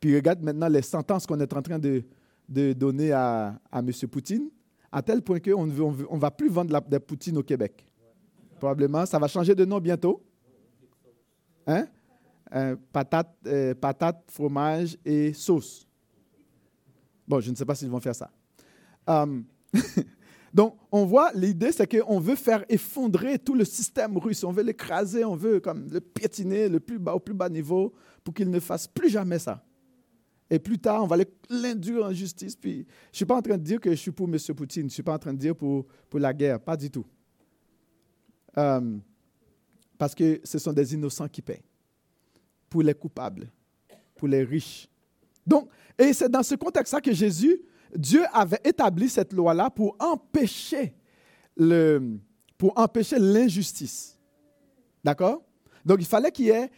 [0.00, 2.02] Puis regarde maintenant les sentences qu'on est en train de,
[2.48, 3.92] de donner à, à M.
[4.10, 4.50] Poutine,
[4.90, 7.86] à tel point qu'on ne on, on va plus vendre la, de Poutine au Québec.
[8.58, 10.20] Probablement, ça va changer de nom bientôt.
[11.66, 11.86] Hein?
[12.52, 15.86] Euh, patate, euh, patate, fromage et sauce.
[17.26, 18.30] Bon, je ne sais pas s'ils vont faire ça.
[19.06, 19.44] Um,
[20.52, 24.42] Donc, on voit, l'idée, c'est qu'on veut faire effondrer tout le système russe.
[24.42, 27.92] On veut l'écraser, on veut comme le piétiner au plus bas niveau
[28.24, 29.64] pour qu'il ne fasse plus jamais ça.
[30.50, 31.16] Et plus tard, on va
[31.48, 32.56] l'induire en justice.
[32.56, 34.36] Puis, je ne suis pas en train de dire que je suis pour M.
[34.56, 34.82] Poutine.
[34.82, 36.58] Je ne suis pas en train de dire pour, pour la guerre.
[36.58, 37.06] Pas du tout.
[38.58, 38.98] Euh,
[39.96, 41.62] parce que ce sont des innocents qui paient.
[42.70, 43.50] Pour les coupables.
[44.16, 44.88] Pour les riches.
[45.46, 47.60] Donc, et c'est dans ce contexte-là que Jésus
[47.96, 50.94] Dieu avait établi cette loi-là pour empêcher
[51.56, 52.18] le,
[52.56, 54.18] pour empêcher l'injustice.
[55.02, 55.42] D'accord?
[55.84, 56.70] Donc il fallait qu'il y ait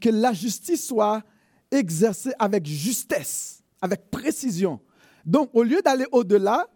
[0.00, 1.22] que la justice soit
[1.70, 4.80] exercer avec justesse, avec précision.
[5.24, 6.68] Donc, au lieu d'aller au-delà,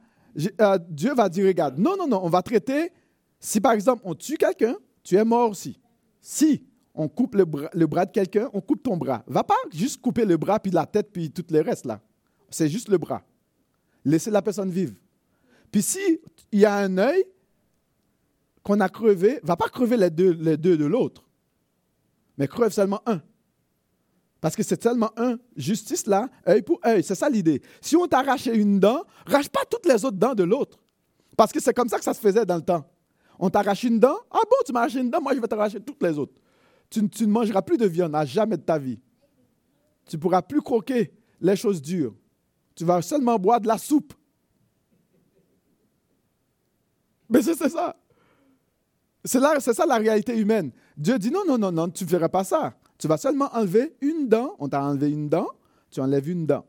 [0.61, 2.91] euh, Dieu va dire, regarde, non, non, non, on va traiter,
[3.39, 5.79] si par exemple on tue quelqu'un, tu es mort aussi.
[6.21, 6.65] Si
[6.99, 9.23] on coupe le bras, de quelqu'un, on coupe ton bras.
[9.29, 12.01] Va pas juste couper le bras, puis la tête, puis tout le reste là.
[12.51, 13.23] C'est juste le bras.
[14.05, 14.95] Laissez la personne vivre.
[15.71, 17.25] Puis si il y a un œil
[18.65, 21.25] qu'on a crevé, va pas crever les deux, de l'autre,
[22.37, 23.23] mais crève seulement un.
[24.41, 25.39] Parce que c'est seulement un.
[25.57, 27.05] Justice là, œil pour œil.
[27.05, 27.63] C'est ça l'idée.
[27.81, 30.79] Si on t'a arraché une dent, arrache pas toutes les autres dents de l'autre.
[31.37, 32.85] Parce que c'est comme ça que ça se faisait dans le temps.
[33.39, 34.17] On t'arrache une dent.
[34.31, 36.35] Ah bon, tu m'as arraché une dent, moi je vais t'arracher toutes les autres.
[36.91, 38.99] Tu, ne mangeras plus de viande à jamais de ta vie.
[40.07, 42.15] Tu ne pourras plus croquer les choses dures.
[42.75, 44.15] Tu vas seulement boire de la soupe.
[47.29, 47.97] Mais c'est ça.
[49.25, 50.71] C'est ça la réalité humaine.
[50.97, 52.75] Dieu dit non, non, non, non, tu ne feras pas ça.
[52.97, 54.57] Tu vas seulement enlever une dent.
[54.59, 55.49] On t'a enlevé une dent,
[55.91, 56.65] tu enlèves une dent.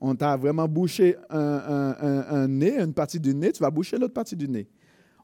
[0.00, 4.36] On t'a vraiment bouché un, nez, une partie du nez, tu vas boucher l'autre partie
[4.36, 4.68] du nez.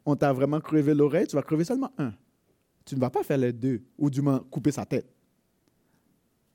[0.04, 2.12] On t'a vraiment crevé l'oreille, tu vas crever seulement un.
[2.84, 5.06] Tu ne vas pas faire les deux, ou du moins couper sa tête.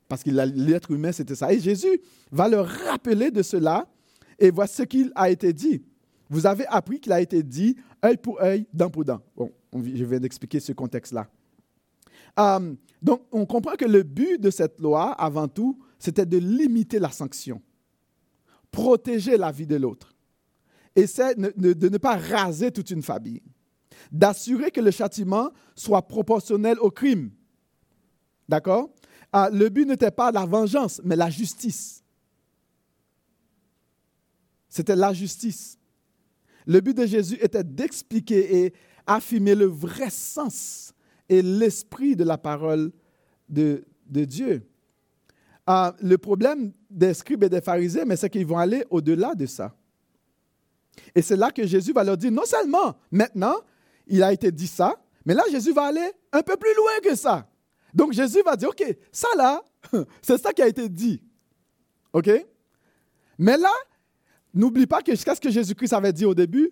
[0.08, 1.52] Parce que l'être humain, c'était ça.
[1.54, 2.00] Et Jésus
[2.32, 3.88] va leur rappeler de cela,
[4.38, 5.84] et voici ce qu'il a été dit.
[6.30, 9.22] Vous avez appris qu'il a été dit œil pour œil, dent pour dent.
[9.36, 11.28] Bon, je viens d'expliquer ce contexte-là.
[12.40, 17.00] Euh, donc, on comprend que le but de cette loi, avant tout, c'était de limiter
[17.00, 17.62] la sanction,
[18.72, 20.16] protéger la vie de l'autre,
[20.96, 23.42] et c'est de ne pas raser toute une famille,
[24.12, 27.32] d'assurer que le châtiment soit proportionnel au crime.
[28.48, 28.90] D'accord?
[29.36, 32.04] Euh, Le but n'était pas la vengeance, mais la justice.
[34.70, 35.78] C'était la justice.
[36.66, 38.74] Le but de Jésus était d'expliquer et
[39.08, 40.94] affirmer le vrai sens
[41.28, 42.92] et l'esprit de la parole
[43.48, 44.68] de, Dieu.
[45.66, 49.46] Ah, le problème des scribes et des pharisiens, mais c'est qu'ils vont aller au-delà de
[49.46, 49.76] ça.
[51.16, 53.56] Et c'est là que Jésus va leur dire, non seulement maintenant,
[54.10, 54.96] il a été dit ça,
[55.26, 57.48] mais là, Jésus va aller un peu plus loin que ça.
[57.94, 59.64] Donc Jésus va dire, OK, ça là,
[60.22, 61.22] c'est ça qui a été dit.
[62.14, 62.30] OK?
[63.38, 63.72] Mais là,
[64.54, 66.72] n'oublie pas que jusqu'à ce que Jésus-Christ avait dit au début,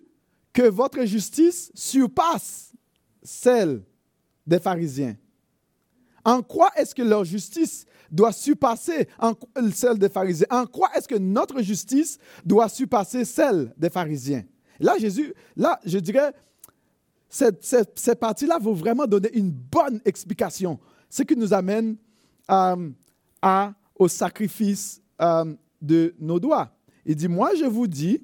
[0.52, 2.72] que votre justice surpasse
[3.22, 3.84] celle
[4.46, 5.16] des pharisiens.
[6.24, 9.08] En quoi est-ce que leur justice doit surpasser
[9.72, 10.46] celle des pharisiens?
[10.50, 14.44] En quoi est-ce que notre justice doit surpasser celle des pharisiens?
[14.80, 16.32] Là, Jésus, là, je dirais,
[17.28, 20.78] cette, cette, partie-là vaut vraiment donner une bonne explication,
[21.10, 21.96] ce qui nous amène
[22.50, 22.90] euh,
[23.42, 26.70] à, au sacrifice euh, de nos doigts.
[27.04, 28.22] Il dit, moi je vous dis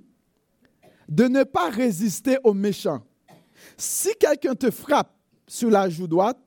[1.09, 3.03] de ne pas résister aux méchants.
[3.77, 5.15] Si quelqu'un te frappe
[5.47, 6.39] sur la joue droite,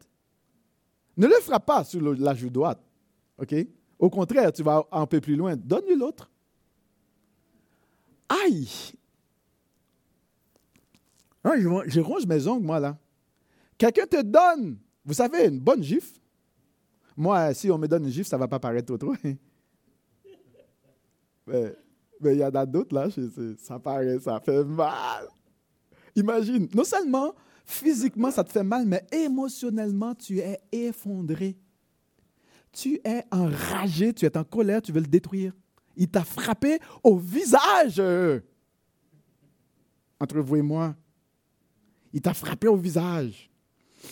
[1.15, 2.80] ne le frappe pas sur la joue droite.
[3.38, 3.54] OK?
[4.00, 5.56] Au contraire, tu vas un peu plus loin.
[5.56, 6.30] Donne-lui l'autre.
[8.30, 8.67] Aïe!
[11.48, 11.54] Ah,
[11.88, 12.98] je, ronge mes ongles, moi, là.
[13.78, 16.20] Quelqu'un te donne, vous savez, une bonne gifle.
[17.16, 18.98] Moi, si on me donne une gifle, ça ne va pas paraître trop.
[18.98, 19.16] trop.
[21.48, 23.08] mais il y en a d'autres, là,
[23.60, 25.28] ça paraît, ça fait mal.
[26.16, 27.34] Imagine, non seulement
[27.70, 31.58] Physiquement, ça te fait mal, mais émotionnellement, tu es effondré.
[32.72, 35.52] Tu es enragé, tu es en colère, tu veux le détruire.
[35.98, 38.02] Il t'a frappé au visage.
[40.18, 40.96] Entre vous et moi.
[42.13, 43.50] Il t'a frappé au visage.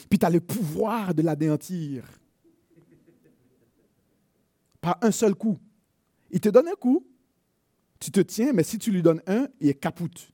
[0.10, 2.06] Puis tu as le pouvoir de l'anéantir.
[4.82, 5.60] Par un seul coup.
[6.32, 7.06] Il te donne un coup,
[8.00, 10.32] tu te tiens, mais si tu lui donnes un, il est capoute.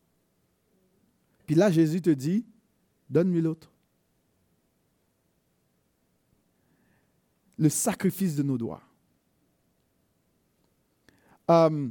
[1.46, 2.46] Puis là, Jésus te dit,
[3.12, 3.70] Donne-lui l'autre.
[7.58, 8.82] Le sacrifice de nos doigts.
[11.50, 11.90] Euh,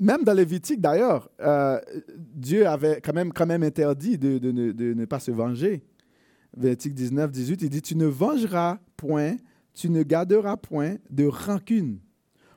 [0.00, 1.80] même dans Lévitique, d'ailleurs, euh,
[2.16, 4.38] Dieu avait quand même, interdit de,
[4.92, 5.82] ne pas se venger.
[6.56, 9.36] Lévitique 19, 18, il dit, tu ne vengeras point,
[9.74, 11.98] tu ne garderas point de rancune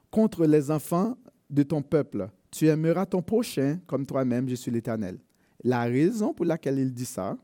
[0.10, 1.18] contre les enfants
[1.50, 2.30] de ton peuple.
[2.52, 5.20] Tu aimeras ton prochain comme toi-même, je suis l'Éternel.
[5.64, 7.38] La raison pour laquelle il dit ça,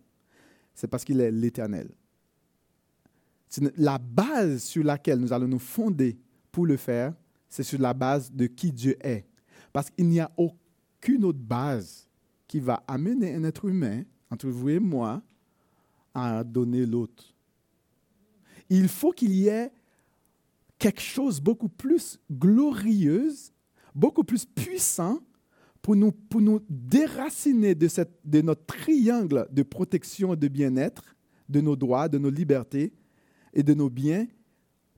[0.74, 1.90] c'est parce qu'il est l'Éternel.
[3.78, 6.18] La base sur laquelle nous allons nous fonder
[6.52, 7.14] pour le faire,
[7.48, 9.26] c'est sur la base de qui Dieu est.
[9.76, 12.08] Parce qu'il n'y a aucune autre base
[12.48, 15.22] qui va amener un être humain, entre vous et moi,
[16.14, 17.36] à donner l'autre.
[18.70, 19.74] Il faut qu'il y ait
[20.80, 23.52] quelque chose beaucoup plus glorieuse,
[23.94, 25.20] beaucoup plus puissant
[25.82, 31.18] pour nous, pour nous déraciner de, cette, de notre triangle de protection et de bien-être,
[31.50, 32.94] de nos droits, de nos libertés
[33.52, 34.26] et de nos biens,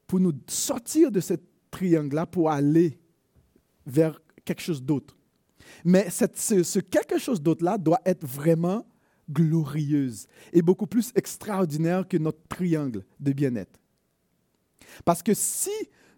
[0.06, 3.00] pour nous sortir de cette triangle-là pour aller
[3.88, 5.16] vers quelque chose d'autre.
[5.84, 8.86] Mais cette, ce, quelque chose d'autre-là doit être vraiment
[9.30, 13.80] glorieuse et beaucoup plus extraordinaire que notre triangle de bien-être.
[15.04, 15.72] Parce que si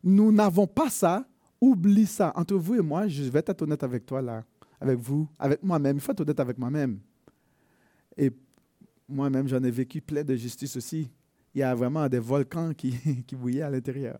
[0.03, 1.27] nous n'avons pas ça,
[1.59, 2.31] oublie ça.
[2.35, 4.45] Entre vous et moi, je vais être honnête avec toi là,
[4.79, 5.97] avec vous, avec moi-même.
[5.97, 6.99] Il faut être honnête avec moi-même.
[8.15, 8.31] Et
[9.07, 11.09] moi-même, j'en ai vécu plein de justice aussi.
[11.55, 12.95] Il y a vraiment des volcans qui,
[13.27, 14.19] qui bouillaient à l'intérieur.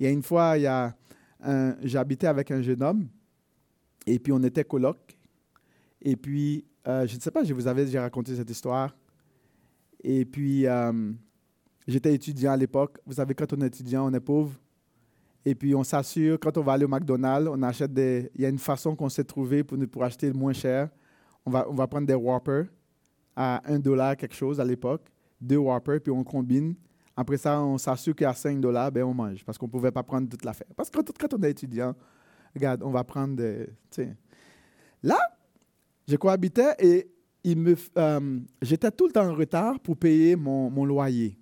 [0.00, 0.96] Il y a une fois, il y a
[1.82, 3.08] j'habitais avec un jeune homme,
[4.06, 5.18] et puis on était coloc.
[6.00, 8.96] Et puis, euh, je ne sais pas, je vous avais déjà raconté cette histoire.
[10.02, 11.12] Et puis, euh,
[11.86, 12.98] j'étais étudiant à l'époque.
[13.04, 14.52] Vous savez, quand on est étudiant, on est pauvre.
[15.44, 18.30] Et puis, on s'assure, quand on va aller au McDonald's, on achète des.
[18.34, 20.88] Il y a une façon qu'on s'est trouvé pour, acheter moins cher.
[21.44, 22.66] On va, on va prendre des Whoppers
[23.34, 25.06] à 1 dollar quelque chose à l'époque,
[25.40, 26.74] deux Whoppers, puis on combine.
[27.20, 30.04] Après ça, on s'assure qu'à 5 dollars, ben on mange, parce qu'on ne pouvait pas
[30.04, 30.68] prendre toute l'affaire.
[30.76, 31.92] Parce que quand, on est étudiant,
[32.54, 33.66] regarde, on va prendre des.
[35.02, 35.18] Là,
[36.06, 37.10] je cohabitais et
[37.96, 41.36] euh, j'étais tout le temps en retard pour payer mon, mon loyer.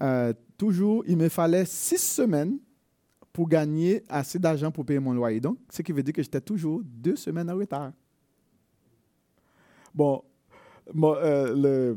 [0.00, 2.58] Euh, toujours, il me fallait six semaines
[3.34, 5.40] pour gagner assez d'argent pour payer mon loyer.
[5.40, 7.92] Donc, ce qui veut dire que j'étais toujours deux semaines en retard.
[9.94, 10.24] Bon,
[10.94, 11.94] mon, euh,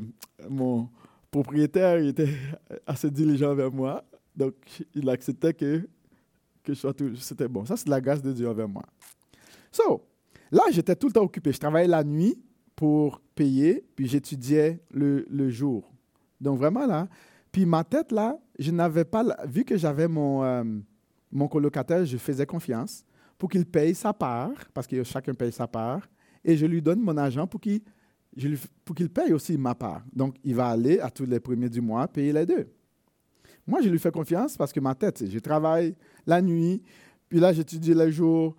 [1.34, 2.30] propriétaire était
[2.88, 4.04] assez diligent vers moi,
[4.36, 4.54] donc
[4.94, 5.80] il acceptait que,
[6.64, 7.16] que je sois tout.
[7.16, 7.66] C'était bon.
[7.66, 8.84] Ça, c'est la grâce de Dieu envers moi.
[9.72, 10.06] So,
[10.52, 11.52] là, j'étais tout le temps occupé.
[11.52, 12.40] Je travaillais la nuit
[12.76, 15.92] pour payer, puis j'étudiais le, le jour.
[16.40, 17.08] Donc, vraiment, là,
[17.52, 20.64] puis ma tête, là, je n'avais pas, vu que j'avais mon, euh,
[21.32, 23.04] mon colocataire, je faisais confiance
[23.40, 26.08] pour qu'il paye sa part, parce que chacun paye sa part,
[26.46, 27.82] et je lui donne mon argent pour qu'il
[28.84, 30.04] pour qu'il paye aussi ma part.
[30.14, 32.68] Donc, il va aller à tous les premiers du mois payer les deux.
[33.66, 36.82] Moi, je lui fais confiance parce que ma tête, je travaille la nuit,
[37.30, 38.56] puis là, j'étudie les jours.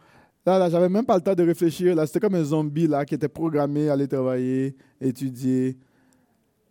[0.47, 1.95] Là, là j'avais même pas le temps de réfléchir.
[1.95, 5.77] Là, c'était comme un zombie là, qui était programmé à aller travailler, étudier.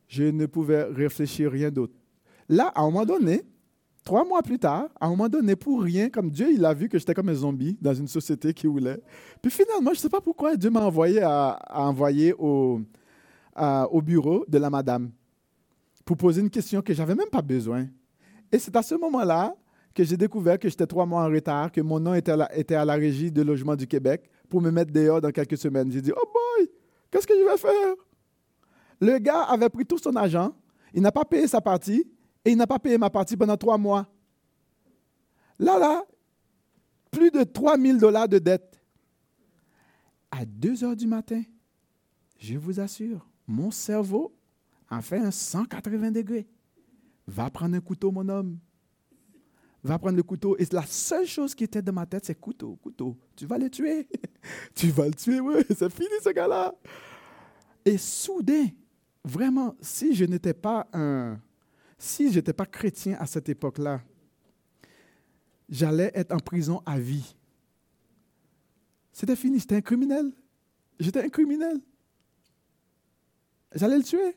[0.07, 1.93] Je ne pouvais réfléchir rien d'autre.
[2.49, 3.43] Là, à un moment donné,
[4.03, 6.89] trois mois plus tard, à un moment donné, pour rien, comme Dieu, il a vu
[6.89, 9.01] que j'étais comme un zombie dans une société qui voulait.
[9.41, 12.81] Puis finalement, je ne sais pas pourquoi Dieu m'a envoyé à, envoyer au,
[13.55, 15.11] au bureau de la madame
[16.05, 17.87] pour poser une question que j'avais même pas besoin.
[18.51, 19.55] Et c'est à ce moment-là
[19.93, 22.57] que j'ai découvert que j'étais trois mois en retard, que mon nom était à, la,
[22.57, 25.91] était à la régie de logement du Québec pour me mettre dehors dans quelques semaines.
[25.91, 26.69] J'ai dit, oh boy,
[27.11, 27.95] qu'est-ce que je vais faire?
[28.99, 30.53] Le gars avait pris tout son argent,
[30.93, 32.05] il n'a pas payé sa partie,
[32.45, 34.07] et il n'a pas payé ma partie pendant trois mois.
[35.59, 36.03] Là, là,
[37.11, 38.81] plus de 3 000 dollars de dette.
[40.31, 41.43] À 2 heures du matin,
[42.37, 44.35] je vous assure, mon cerveau
[44.89, 46.47] a fait un 180 degrés.
[47.27, 48.57] Va prendre un couteau, mon homme.
[49.83, 50.57] Va prendre le couteau.
[50.57, 53.17] Et la seule chose qui était dans ma tête, c'est couteau, couteau.
[53.35, 54.07] Tu vas le tuer.
[54.75, 55.55] tu vas le tuer, oui.
[55.69, 56.73] C'est fini, ce gars-là.
[57.85, 58.67] Et soudain,
[59.23, 61.37] vraiment, si je n'étais pas un,
[62.03, 64.01] si je n'étais pas chrétien à cette époque-là,
[65.69, 67.33] j'allais être en prison à vie.
[69.13, 70.33] C'était fini, j'étais un criminel.
[70.99, 71.79] J'étais un criminel.
[73.73, 74.35] J'allais le tuer.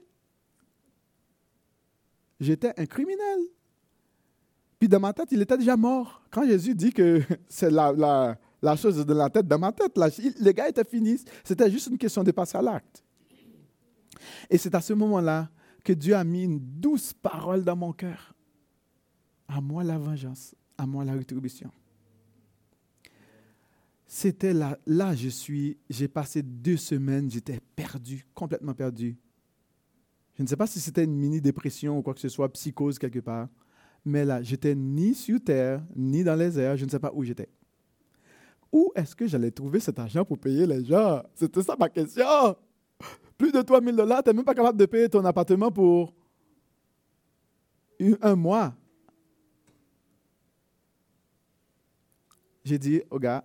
[2.38, 3.40] J'étais un criminel.
[4.78, 6.22] Puis dans ma tête, il était déjà mort.
[6.30, 8.38] Quand Jésus dit que c'est la,
[8.76, 11.20] chose de la tête, dans ma tête, le gars était fini.
[11.42, 13.02] C'était juste une question de passer à l'acte.
[14.48, 15.48] Et c'est à ce moment-là
[15.86, 18.34] que Dieu a mis une douce parole dans mon cœur.
[19.46, 21.70] À moi la vengeance, à moi la rétribution.
[24.04, 29.16] C'était là, là je suis, j'ai passé deux semaines, j'étais perdu, complètement perdu.
[30.34, 33.20] Je ne sais pas si c'était une mini-dépression ou quoi que ce soit, psychose quelque
[33.20, 33.48] part,
[34.04, 37.22] mais là, j'étais ni sur terre, ni dans les airs, je ne sais pas où
[37.22, 37.48] j'étais.
[38.72, 41.22] Où est-ce que j'allais trouver cet argent pour payer les gens?
[41.36, 42.56] C'était ça ma question.
[43.36, 46.14] Plus de 3 000 dollars, tu n'es même pas capable de payer ton appartement pour
[48.22, 48.74] un mois.
[52.64, 53.44] J'ai dit au gars,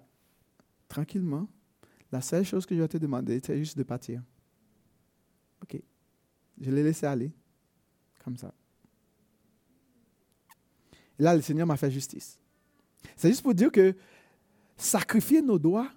[0.88, 1.48] tranquillement,
[2.12, 4.22] la seule chose que je vais te demander, c'est juste de partir.
[5.64, 5.82] OK.
[6.60, 7.32] Je l'ai laissé aller,
[8.24, 8.54] comme ça.
[11.20, 12.40] Là, le Seigneur m'a fait justice.
[13.16, 13.96] C'est juste pour dire que
[14.76, 15.92] sacrifier nos doigts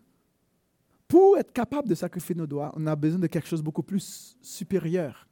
[1.09, 3.83] pour être capable de sacrifier nos doigts, on a besoin de quelque chose de beaucoup
[3.83, 5.29] plus supérieur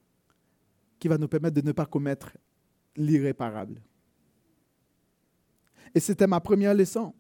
[0.99, 2.37] qui va nous permettre de ne pas commettre
[2.97, 3.81] l'irréparable.
[5.95, 7.15] Et c'était ma première leçon.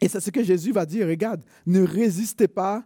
[0.00, 2.84] Et c'est ce que Jésus va dire, regarde, ne résistez pas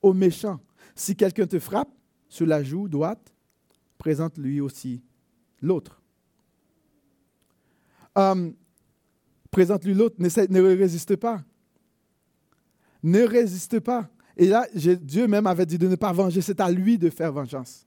[0.00, 0.60] aux méchants.
[0.94, 1.90] Si quelqu'un te frappe
[2.28, 3.34] sur la joue droite,
[3.98, 5.02] présente lui aussi
[5.60, 6.00] l'autre.
[8.16, 8.50] Euh,
[9.50, 10.16] présente-lui l'autre.
[10.18, 11.44] Ne résiste pas.
[13.02, 14.10] Ne résiste pas.
[14.36, 17.32] Et là, Dieu même avait dit de ne pas venger, c'est à lui de faire
[17.32, 17.86] vengeance.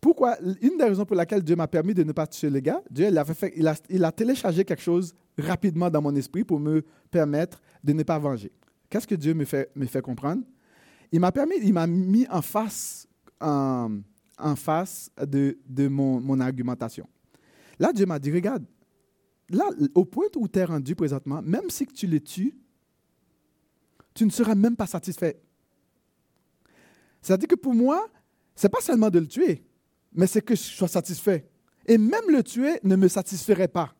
[0.00, 0.38] Pourquoi?
[0.62, 3.06] Une des raisons pour laquelle Dieu m'a permis de ne pas tuer les gars, Dieu
[3.06, 6.84] il, fait, il, a, il a téléchargé quelque chose rapidement dans mon esprit pour me
[7.10, 8.50] permettre de ne pas venger.
[8.88, 10.42] Qu'est-ce que Dieu me fait, me fait comprendre?
[11.12, 13.06] Il m'a permis, il m'a mis en face,
[13.40, 13.98] en,
[14.38, 17.06] en face de, de mon, mon argumentation.
[17.78, 18.64] Là, Dieu m'a dit, regarde,
[19.48, 19.64] là,
[19.94, 22.54] au point où tu es rendu présentement, même si tu les tues,
[24.14, 25.40] tu ne seras même pas satisfait.
[27.22, 28.08] C'est-à-dire que pour moi,
[28.54, 29.64] ce n'est pas seulement de le tuer,
[30.12, 31.48] mais c'est que je sois satisfait.
[31.86, 33.94] Et même le tuer ne me satisferait pas.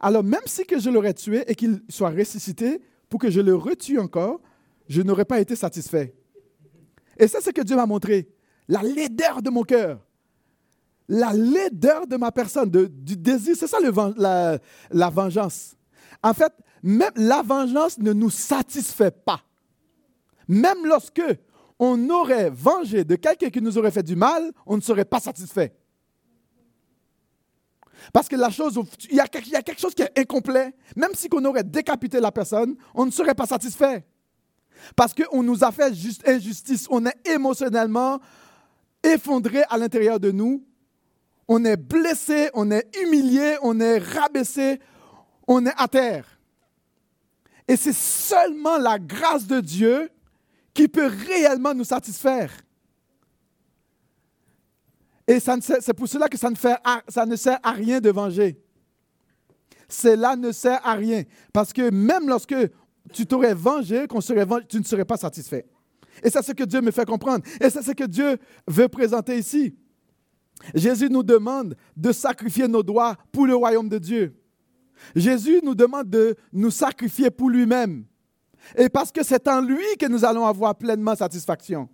[0.00, 3.98] Alors même si je l'aurais tué et qu'il soit ressuscité, pour que je le retue
[3.98, 4.40] encore,
[4.88, 6.14] je n'aurais pas été satisfait.
[7.18, 8.28] Et c'est ce que Dieu m'a montré.
[8.68, 10.04] La laideur de mon cœur.
[11.08, 13.54] La laideur de ma personne, du désir.
[13.56, 14.58] C'est ça le, la,
[14.90, 15.76] la vengeance.
[16.22, 19.42] En fait, même la vengeance ne nous satisfait pas.
[20.48, 21.22] Même lorsque
[21.78, 25.20] on aurait vengé de quelqu'un qui nous aurait fait du mal, on ne serait pas
[25.20, 25.74] satisfait.
[28.12, 28.78] Parce que la chose,
[29.10, 30.74] il y, a, quelque chose qui est incomplet.
[30.96, 34.04] Même si on aurait décapité la personne, on ne serait pas satisfait.
[34.94, 36.86] Parce qu'on nous a fait juste injustice.
[36.90, 38.20] On est émotionnellement
[39.02, 40.64] effondré à l'intérieur de nous.
[41.48, 44.80] On est blessé, on est humilié, on est rabaissé,
[45.46, 46.26] on est à terre.
[47.68, 50.10] Et c'est seulement la grâce de Dieu
[50.74, 52.50] qui peut réellement nous satisfaire.
[55.26, 58.60] Et c'est pour cela que ça ne, sert à rien de venger.
[59.88, 61.22] Cela ne sert à rien.
[61.52, 62.54] Parce que même lorsque
[63.12, 65.66] tu t'aurais vengé, serait tu ne serais pas satisfait.
[66.22, 67.44] Et c'est ce que Dieu me fait comprendre.
[67.60, 69.74] Et c'est ce que Dieu veut présenter ici.
[70.74, 74.34] Jésus nous demande de sacrifier nos droits pour le royaume de Dieu.
[75.14, 78.04] Jésus nous demande de nous sacrifier pour lui-même.
[78.76, 81.88] Et parce que c'est en lui que nous allons avoir pleinement satisfaction.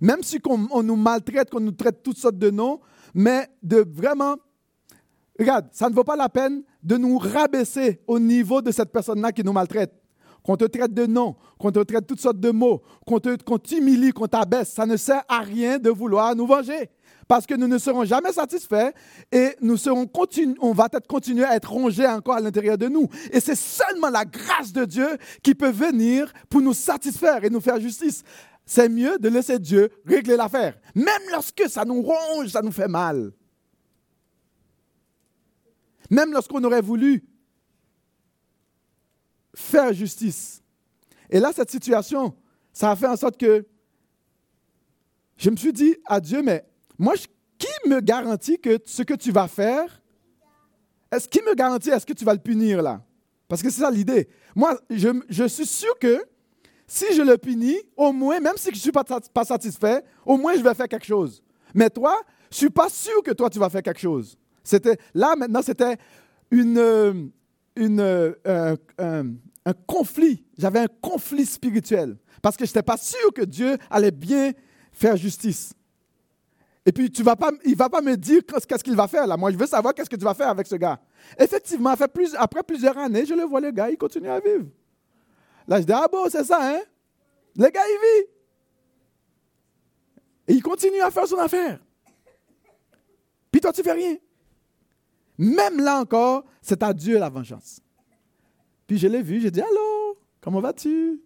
[0.00, 2.80] Même si on, nous maltraite, qu'on nous traite toutes sortes de noms,
[3.14, 4.36] mais de vraiment,
[5.38, 9.32] regarde, ça ne vaut pas la peine de nous rabaisser au niveau de cette personne-là
[9.32, 9.92] qui nous maltraite.
[10.42, 14.26] Qu'on te traite de noms, qu'on te traite toutes sortes de mots, qu'on t'humilie, qu'on
[14.26, 16.90] t'abaisse, ça ne sert à rien de vouloir nous venger
[17.28, 18.90] parce que nous ne serons jamais satisfaits
[19.30, 20.10] et nous serons
[20.60, 23.08] on va être continuer à être rongés encore à l'intérieur de nous.
[23.30, 25.06] Et c'est seulement la grâce de Dieu
[25.42, 28.22] qui peut venir pour nous satisfaire et nous faire justice.
[28.64, 32.88] C'est mieux de laisser Dieu régler l'affaire, même lorsque ça nous ronge, ça nous fait
[32.88, 33.32] mal.
[36.10, 37.22] Même lorsqu'on aurait voulu
[39.54, 40.62] faire justice.
[41.28, 42.34] Et là, cette situation,
[42.72, 43.66] ça a fait en sorte que
[45.36, 46.64] je me suis dit à Dieu, mais
[46.98, 47.14] moi,
[47.58, 50.02] qui me garantit que ce que tu vas faire,
[51.10, 53.02] est-ce qui me garantit, est-ce que tu vas le punir là?
[53.48, 54.28] Parce que c'est ça l'idée.
[54.54, 56.22] Moi, je, suis sûr que
[56.86, 60.54] si je le punis, au moins, même si je ne suis pas, satisfait, au moins
[60.54, 61.42] je vais faire quelque chose.
[61.74, 62.20] Mais toi,
[62.50, 64.36] je ne suis pas sûr que toi, tu vas faire quelque chose.
[64.62, 65.96] C'était, là, maintenant, c'était
[66.50, 67.30] une,
[67.74, 70.44] une, euh, un conflit.
[70.58, 72.16] J'avais un conflit spirituel.
[72.42, 74.52] Parce que je n'étais pas sûr que Dieu allait bien
[74.92, 75.72] faire justice.
[76.86, 79.26] Et puis, tu vas pas, il ne va pas me dire qu'est-ce qu'il va faire
[79.26, 79.36] là.
[79.36, 80.98] Moi, je veux savoir qu'est-ce que tu vas faire avec ce gars.
[81.38, 84.66] Effectivement, après plusieurs années, je le vois, le gars, il continue à vivre.
[85.66, 86.80] Là, je dis, ah bon, c'est ça, hein?
[87.56, 88.30] Le gars, il vit.
[90.48, 91.78] Et il continue à faire son affaire.
[93.50, 94.16] Puis toi, tu fais rien.
[95.36, 97.80] Même là encore, c'est à Dieu la vengeance.
[98.86, 101.20] Puis je l'ai vu, j'ai dit, allô, comment vas-tu?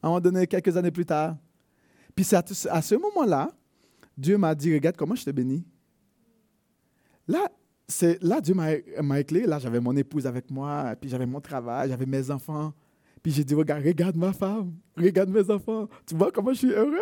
[0.00, 1.36] À un moment donné, quelques années plus tard.
[2.14, 2.36] Puis c'est
[2.70, 3.50] à ce moment-là
[4.18, 5.64] Dieu m'a dit, regarde comment je te bénis.
[7.28, 7.48] Là,
[7.86, 9.46] c'est, là Dieu m'a éclairé.
[9.46, 12.74] Là, j'avais mon épouse avec moi, puis j'avais mon travail, j'avais mes enfants.
[13.22, 15.88] Puis j'ai dit, regarde, regarde ma femme, regarde mes enfants.
[16.04, 16.98] Tu vois comment je suis heureux?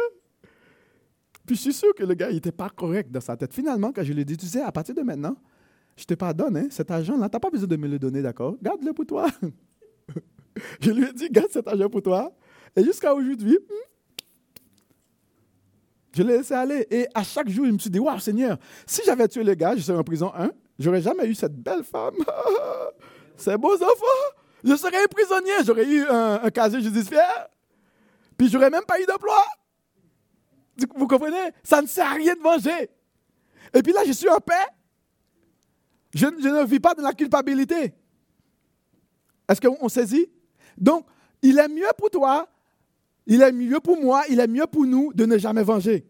[1.47, 3.55] Puis je suis sûr que le gars, il n'était pas correct dans sa tête.
[3.55, 5.37] Finalement, quand je lui ai dit, tu sais, à partir de maintenant,
[5.97, 8.57] je te pardonne, hein, cet argent-là, tu n'as pas besoin de me le donner, d'accord?
[8.63, 9.29] Garde-le pour toi.
[10.81, 12.37] je lui ai dit, garde cet argent pour toi.
[12.77, 13.96] Et jusqu'à aujourd'hui, hmm,
[16.17, 16.87] je l'ai laissé aller.
[16.91, 18.57] Et à chaque jour, je me suis dit, waouh, Seigneur,
[18.87, 21.85] si j'avais tué le gars, je serais en prison 1, j'aurais jamais eu cette belle
[21.85, 22.15] femme,
[23.37, 24.27] ces beaux enfants.
[24.65, 27.49] Je serais un prisonnier, j'aurais eu un, casier judiciaire,
[28.39, 29.45] puis j'aurais même pas eu d'emploi.
[30.97, 31.53] Vous comprenez?
[31.63, 32.91] Ça ne sert à rien de manger.
[33.75, 34.55] Et puis là, je suis en paix.
[36.15, 37.95] Je, je ne vis pas de la culpabilité.
[39.49, 40.31] Est-ce qu'on saisit?
[40.79, 41.07] Donc,
[41.43, 42.49] il est mieux pour toi
[43.27, 46.07] il est mieux pour moi, il est mieux pour nous de ne jamais venger.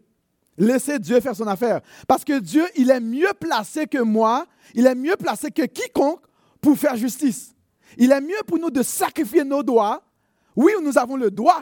[0.57, 1.81] Laissez Dieu faire son affaire.
[2.07, 6.21] Parce que Dieu, il est mieux placé que moi, il est mieux placé que quiconque
[6.61, 7.55] pour faire justice.
[7.97, 10.01] Il est mieux pour nous de sacrifier nos doigts.
[10.55, 11.61] Oui, nous avons le droit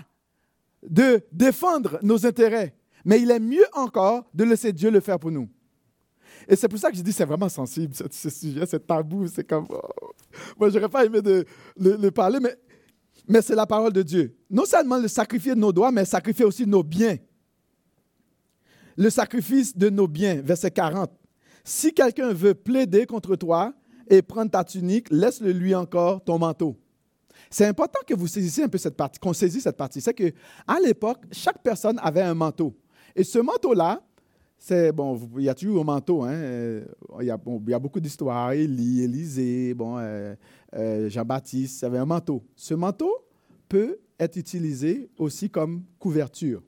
[0.81, 5.31] de défendre nos intérêts, mais il est mieux encore de laisser Dieu le faire pour
[5.31, 5.49] nous.
[6.47, 9.27] Et c'est pour ça que je dis c'est vraiment sensible, ce, sujet, c'est tabou.
[9.27, 9.65] C'est comme.
[9.69, 10.11] Oh.
[10.59, 11.45] Moi, j'aurais pas aimé de
[11.77, 12.55] le, parler, mais,
[13.27, 14.35] mais c'est la parole de Dieu.
[14.49, 17.17] Non seulement le sacrifier de nos doigts, mais sacrifier aussi nos biens.
[18.97, 21.11] Le sacrifice de nos biens, verset 40.
[21.63, 23.73] Si quelqu'un veut plaider contre toi
[24.07, 26.77] et prendre ta tunique, laisse-le lui encore ton manteau.
[27.49, 29.99] C'est important que vous saisissiez un peu cette partie, qu'on saisisse cette partie.
[29.99, 32.77] C'est qu'à l'époque, chaque personne avait un manteau.
[33.15, 34.01] Et ce manteau-là,
[34.57, 36.23] c'est bon, il y a toujours un manteau.
[36.23, 36.85] Hein, euh,
[37.19, 38.51] il, y a, il, y beaucoup d'histoires.
[38.51, 40.35] Élie, Élisée, bon, euh,
[40.75, 42.43] euh, Jean-Baptiste avait un manteau.
[42.55, 43.11] Ce manteau
[43.69, 46.63] peut être utilisé aussi comme couverture.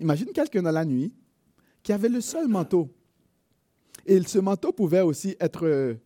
[0.00, 1.14] Imagine quelqu'un dans la nuit
[1.82, 2.90] qui avait le seul manteau.
[4.04, 5.96] Et ce manteau pouvait aussi être,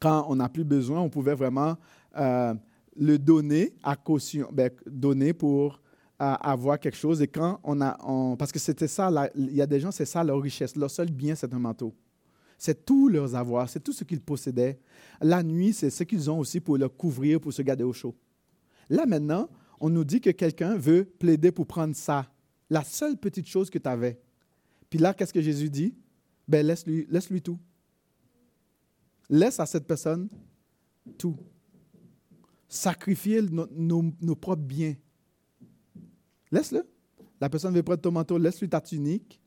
[0.00, 1.76] quand on n'a plus besoin, on pouvait vraiment
[2.14, 5.80] le donner à caution, ben, donner pour
[6.22, 7.20] à avoir quelque chose.
[7.20, 7.96] Et quand on a.
[8.36, 10.76] parce que c'était ça, il y a des gens, c'est ça leur richesse.
[10.76, 11.92] Leur seul bien, c'est un manteau.
[12.56, 14.78] C'est tous leurs avoirs, c'est tout ce qu'ils possédaient.
[15.20, 18.14] La nuit, c'est ce qu'ils ont aussi pour leur couvrir, pour se garder au chaud.
[18.88, 19.48] Là, maintenant,
[19.80, 22.30] on nous dit que quelqu'un veut plaider pour prendre ça,
[22.70, 24.20] la seule petite chose que tu avais.
[24.88, 25.92] Puis là, qu'est-ce que Jésus dit?
[26.46, 27.58] Ben, laisse-lui laisse -lui tout.
[29.28, 30.28] Laisse à cette personne
[31.18, 31.36] tout.
[32.68, 34.94] Sacrifier nos propres biens
[36.52, 36.86] Laisse-le.
[37.40, 39.40] La personne veut prendre ton manteau, laisse-lui ta tunique.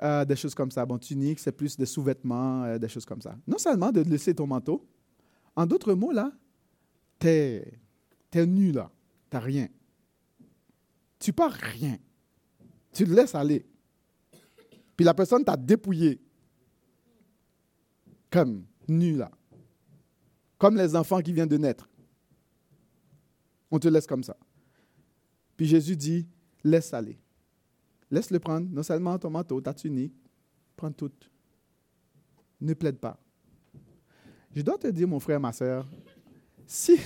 [0.00, 0.86] Euh, des choses comme ça.
[0.86, 3.36] Bon, tunique, c'est plus des sous-vêtements, euh, des choses comme ça.
[3.48, 4.86] Non seulement de laisser ton manteau,
[5.56, 6.30] en d'autres mots, là,
[7.18, 7.80] t'es
[8.32, 8.92] es nu, là.
[9.28, 9.66] T'as rien.
[11.18, 11.98] Tu pars rien.
[12.92, 13.66] Tu le laisses aller.
[14.96, 16.20] Puis la personne t'a dépouillé.
[18.30, 19.32] Comme nu, là.
[20.58, 21.88] Comme les enfants qui viennent de naître.
[23.70, 24.36] On te laisse comme ça.
[25.58, 26.24] Puis Jésus dit,
[26.62, 27.18] laisse aller.
[28.10, 30.14] Laisse-le prendre, non seulement ton manteau, ta tunique,
[30.76, 31.10] prends tout.
[32.60, 33.18] Ne plaide pas.
[34.54, 35.84] Je dois te dire, mon frère, ma soeur,
[36.64, 36.96] si,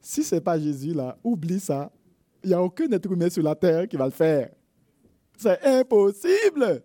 [0.00, 1.92] si ce n'est pas Jésus, là, oublie ça.
[2.42, 4.50] Il n'y a aucun être humain sur la terre qui va le faire.
[5.36, 6.82] C'est impossible.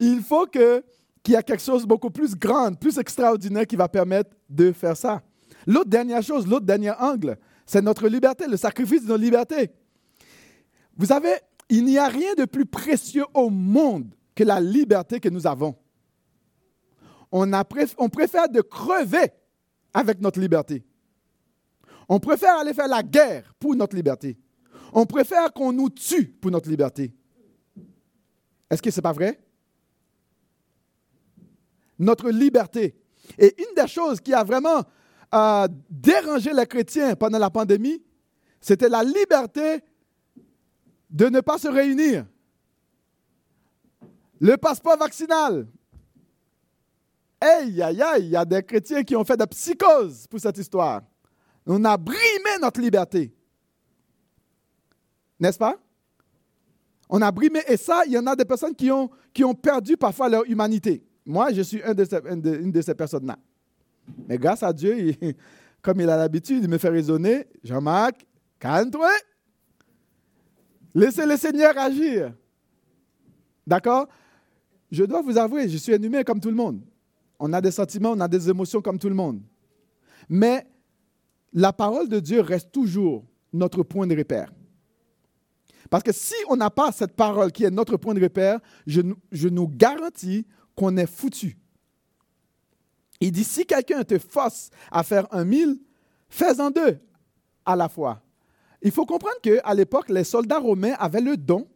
[0.00, 0.82] Il faut que,
[1.22, 4.72] qu'il y ait quelque chose de beaucoup plus grand, plus extraordinaire qui va permettre de
[4.72, 5.22] faire ça.
[5.66, 9.70] L'autre dernière chose, l'autre dernier angle, c'est notre liberté, le sacrifice de notre liberté.
[10.96, 11.34] Vous savez,
[11.68, 15.76] il n'y a rien de plus précieux au monde que la liberté que nous avons.
[17.32, 17.48] On,
[18.08, 19.32] préfère de crever
[19.92, 20.84] avec notre liberté.
[22.08, 24.38] On préfère aller faire la guerre pour notre liberté.
[24.92, 27.12] On préfère qu'on nous tue pour notre liberté.
[28.70, 29.40] Est-ce que ce n'est pas vrai?
[31.98, 32.94] Notre liberté.
[33.38, 34.84] Et une des choses qui a vraiment
[35.30, 38.02] a dérangé les chrétiens pendant la pandémie,
[38.60, 39.82] c'était la liberté
[41.10, 42.26] de ne pas se réunir.
[44.40, 45.66] Le passeport vaccinal.
[47.40, 50.58] Aïe, aïe, aïe, il y a des chrétiens qui ont fait de psychose pour cette
[50.58, 51.02] histoire.
[51.66, 53.34] On a brimé notre liberté.
[55.38, 55.76] N'est-ce pas?
[57.08, 59.10] On a brimé, et ça, il y en a des personnes qui ont,
[59.54, 61.04] perdu parfois leur humanité.
[61.24, 61.92] Moi, je suis une
[62.72, 63.38] de ces personnes-là.
[64.28, 65.12] Mais grâce à Dieu,
[65.82, 67.46] comme il a l'habitude, il me fait raisonner.
[67.62, 68.26] Jean-Marc,
[68.58, 69.10] calme-toi.
[70.94, 72.32] Laissez le Seigneur agir.
[73.66, 74.08] D'accord?
[74.90, 76.80] Je dois vous avouer, je suis un humain comme tout le monde.
[77.38, 79.40] On a des sentiments, on a des émotions comme tout le monde.
[80.28, 80.66] Mais
[81.52, 84.52] la parole de Dieu reste toujours notre point de repère.
[85.90, 89.02] Parce que si on n'a pas cette parole qui est notre point de repère, je,
[89.32, 91.56] je nous garantis qu'on est foutu.
[93.24, 95.78] Il dit, si quelqu'un te force à faire un mille,
[96.28, 96.98] fais-en deux
[97.64, 98.20] à la fois.
[98.82, 101.66] Il faut comprendre qu'à l'époque, les soldats romains avaient le don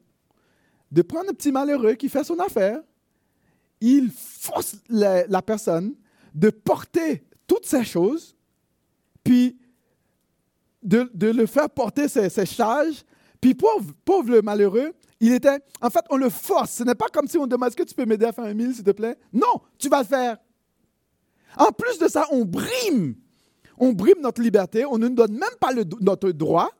[0.92, 2.80] de prendre un petit malheureux qui fait son affaire.
[3.80, 5.94] Il force la, personne
[6.34, 8.36] de porter toutes ces choses,
[9.24, 9.58] puis
[10.82, 13.04] de, le faire porter ses, charges.
[13.40, 16.72] Puis pauvre, pauvre le malheureux, il était, en fait, on le force.
[16.72, 18.52] Ce n'est pas comme si on demande, est-ce que tu peux m'aider à faire un
[18.52, 19.16] mille, s'il te plaît?
[19.32, 20.36] Non, tu vas le faire.
[21.56, 23.14] En plus de ça, on brime.
[23.78, 24.84] On brime notre liberté.
[24.84, 25.70] On ne nous donne même pas
[26.00, 26.70] notre droit.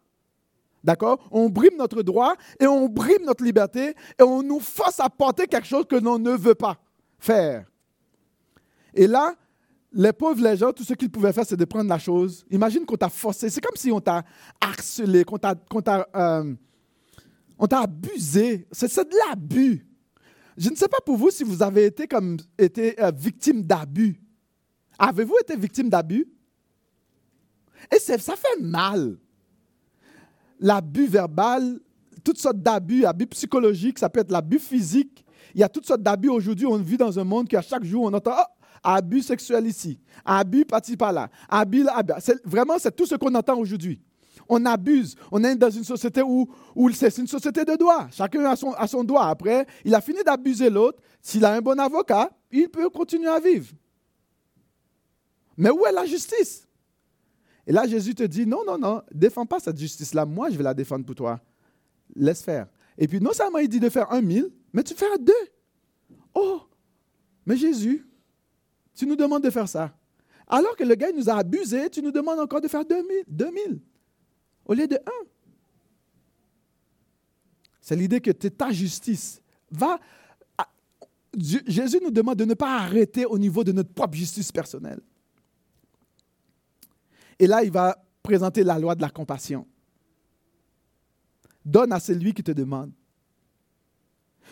[0.83, 1.29] D'accord?
[1.31, 5.47] On brime notre droit et on brime notre liberté et on nous force à porter
[5.47, 6.77] quelque chose que l'on ne veut pas
[7.19, 7.67] faire.
[8.95, 9.35] Et là,
[9.93, 12.45] les pauvres, les gens, tout ce qu'ils pouvaient faire, c'est de prendre la chose.
[12.51, 13.51] Imagine qu'on t'a forcé.
[13.51, 14.23] C'est comme si on t'a
[14.61, 15.57] harcelé, qu'on t'a,
[16.15, 16.55] euh,
[17.69, 18.67] t'a abusé.
[18.71, 19.87] C'est, de l'abus.
[20.57, 24.21] Je ne sais pas pour vous si vous avez été, comme, été euh, victime d'abus.
[24.99, 26.27] Avez-vous été victime d'abus?
[27.95, 29.17] Et ça fait mal.
[30.61, 31.79] L'abus verbal,
[32.25, 35.25] toutes sortes d'abus, abus psychologiques, ça peut être l'abus physique.
[35.55, 36.67] Il y a toutes sortes d'abus aujourd'hui.
[36.67, 38.45] On vit dans un monde qui, à chaque jour, on entend oh,
[38.83, 42.03] abus sexuel ici, abus parti par là, abus là.
[42.45, 44.01] Vraiment, c'est tout ce qu'on entend aujourd'hui.
[44.49, 45.15] On abuse.
[45.31, 48.09] On est dans une société où, où c'est une société de droit.
[48.11, 49.27] Chacun a son, a son droit.
[49.27, 51.03] Après, il a fini d'abuser l'autre.
[51.21, 53.73] S'il a un bon avocat, il peut continuer à vivre.
[55.59, 56.67] Mais où est la justice?
[57.67, 60.25] Et là, Jésus te dit, non, non, non, défends pas cette justice-là.
[60.25, 61.39] Moi, je vais la défendre pour toi.
[62.17, 62.69] Laisse faire.
[62.97, 65.33] Et puis, non seulement il dit de faire un mille, mais tu fais deux.
[66.33, 66.63] Oh,
[67.45, 68.09] mais Jésus,
[68.95, 69.95] tu nous demandes de faire ça.
[70.47, 73.25] Alors que le gars nous a abusé, tu nous demandes encore de faire deux mille.
[73.27, 73.81] Deux mille
[74.69, 75.27] au lieu de un.
[77.81, 79.99] C'est l'idée que ta justice va.
[81.35, 85.01] Jésus nous demande de ne pas arrêter au niveau de notre propre justice personnelle.
[87.39, 89.67] Et là, il va présenter la loi de la compassion.
[91.65, 92.93] Donne à celui qui te demande.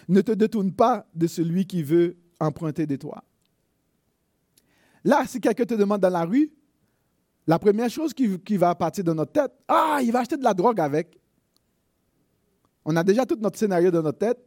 [0.09, 3.25] Ne te détourne pas de celui qui veut emprunter de toi.
[5.05, 6.53] Là, si quelqu'un te demande dans la rue,
[7.47, 10.53] la première chose qui, va partir de notre tête, ah, il va acheter de la
[10.53, 11.19] drogue avec.
[12.85, 14.39] On a déjà tout notre scénario dans notre tête.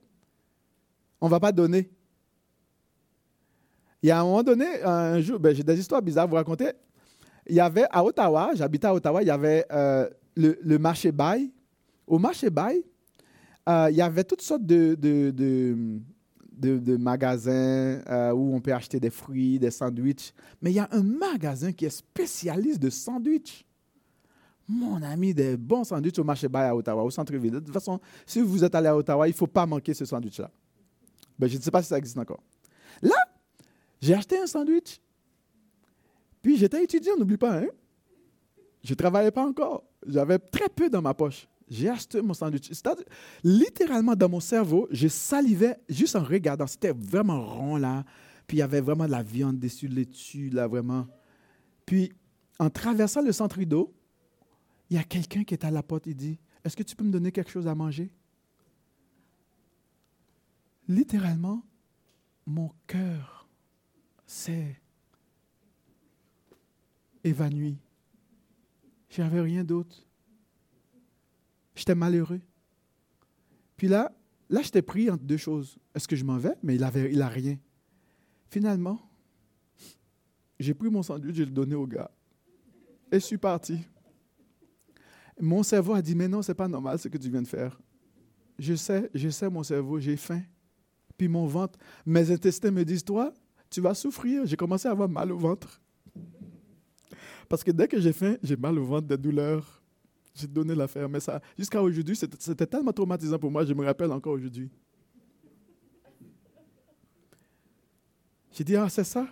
[1.21, 1.89] On ne va pas donner.
[4.01, 6.35] Il y a un moment donné, un jour, ben, j'ai des histoires bizarres à vous
[6.35, 6.71] raconter.
[7.49, 11.51] Il y avait à Ottawa, j'habitais à Ottawa, il y avait euh, le, marché Bail.
[12.05, 12.83] Au marché Bail,
[13.67, 19.09] euh, il y avait toutes sortes de, de, magasins euh, où on peut acheter des
[19.09, 20.33] fruits, des sandwichs.
[20.61, 23.65] Mais il y a un magasin qui est spécialiste de sandwichs.
[24.67, 27.53] Mon ami, des bons sandwichs au marché Bay à Ottawa, au centre-ville.
[27.53, 30.05] De toute façon, si vous êtes allé à Ottawa, il ne faut pas manquer ce
[30.05, 30.51] sandwich-là.
[31.39, 32.43] Ben, je ne sais pas si ça existe encore.
[33.01, 33.17] Là,
[33.99, 35.01] j'ai acheté un sandwich.
[36.41, 37.59] Puis j'étais étudiant, n'oublie pas.
[37.59, 37.67] Hein?
[38.83, 39.83] Je ne travaillais pas encore.
[40.07, 41.47] J'avais très peu dans ma poche.
[41.69, 42.71] J'ai acheté mon sandwich.
[43.43, 46.65] Littéralement, dans mon cerveau, je salivais juste en regardant.
[46.65, 48.03] C'était vraiment rond, là.
[48.47, 51.05] Puis il y avait vraiment de la viande dessus, laitue, là, vraiment.
[51.85, 52.11] Puis,
[52.57, 53.93] en traversant le centre d'eau,
[54.89, 56.07] il y a quelqu'un qui est à la porte.
[56.07, 58.11] Il dit Est-ce que tu peux me donner quelque chose à manger
[60.87, 61.63] Littéralement,
[62.47, 63.47] mon cœur
[64.25, 64.78] s'est
[67.29, 67.77] évanoui.
[69.09, 70.05] J'avais rien d'autre.
[71.75, 72.41] J'étais malheureux.
[73.77, 74.11] Puis là,
[74.49, 75.77] là, j'étais pris entre deux choses.
[75.95, 76.55] Est-ce que je m'en vais?
[76.61, 77.57] Mais il n'a il a rien.
[78.49, 78.99] Finalement,
[80.59, 82.11] j'ai pris mon sandwich, j'ai le donné au gars.
[83.11, 83.79] Et je suis parti.
[85.39, 87.79] Mon cerveau a dit, mais non, c'est pas normal ce que tu viens de faire.
[88.57, 90.41] Je sais, je sais, mon cerveau, j'ai faim.
[91.17, 93.33] Puis mon ventre, mes intestins me disent, toi,
[93.69, 94.45] tu vas souffrir.
[94.45, 95.81] J'ai commencé à avoir mal au ventre.
[97.49, 99.81] Parce que dès que j'ai faim, j'ai mal au ventre, des douleurs.
[100.35, 101.09] J'ai donné l'affaire.
[101.09, 104.69] Mais ça, jusqu'à aujourd'hui, c'était tellement traumatisant pour moi, je me rappelle encore aujourd'hui.
[108.51, 109.27] J'ai dit, ah, c'est ça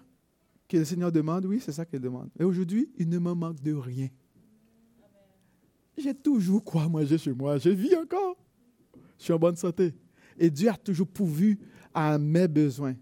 [0.67, 1.45] que le Seigneur demande?
[1.45, 2.29] Oui, c'est ça qu'il demande.
[2.39, 4.09] Et aujourd'hui, il ne me manque de rien.
[5.95, 7.57] J'ai toujours quoi manger chez moi.
[7.57, 8.35] Je vis encore.
[9.17, 9.93] Je suis en bonne santé.
[10.37, 11.59] Et Dieu a toujours pourvu
[11.93, 12.95] à mes besoins.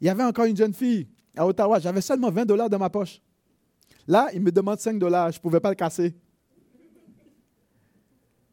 [0.00, 1.78] Il y avait encore une jeune fille à Ottawa.
[1.78, 3.20] J'avais seulement 20 dollars dans ma poche.
[4.06, 5.32] Là, il me demande 5 dollars.
[5.32, 6.14] Je ne pouvais pas le casser.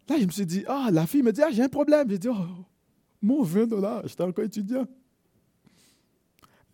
[0.07, 2.09] Là, je me suis dit, ah, la fille me dit, ah, j'ai un problème.
[2.09, 2.65] J'ai dit, oh,
[3.21, 4.85] mon 20 dollars, j'étais encore étudiant.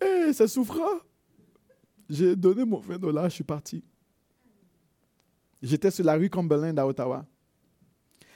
[0.01, 1.01] Eh, c'est souffrant.
[2.09, 3.84] J'ai donné mon 20 dollars, je suis parti.
[5.61, 7.25] J'étais sur la rue Cumberland à Ottawa.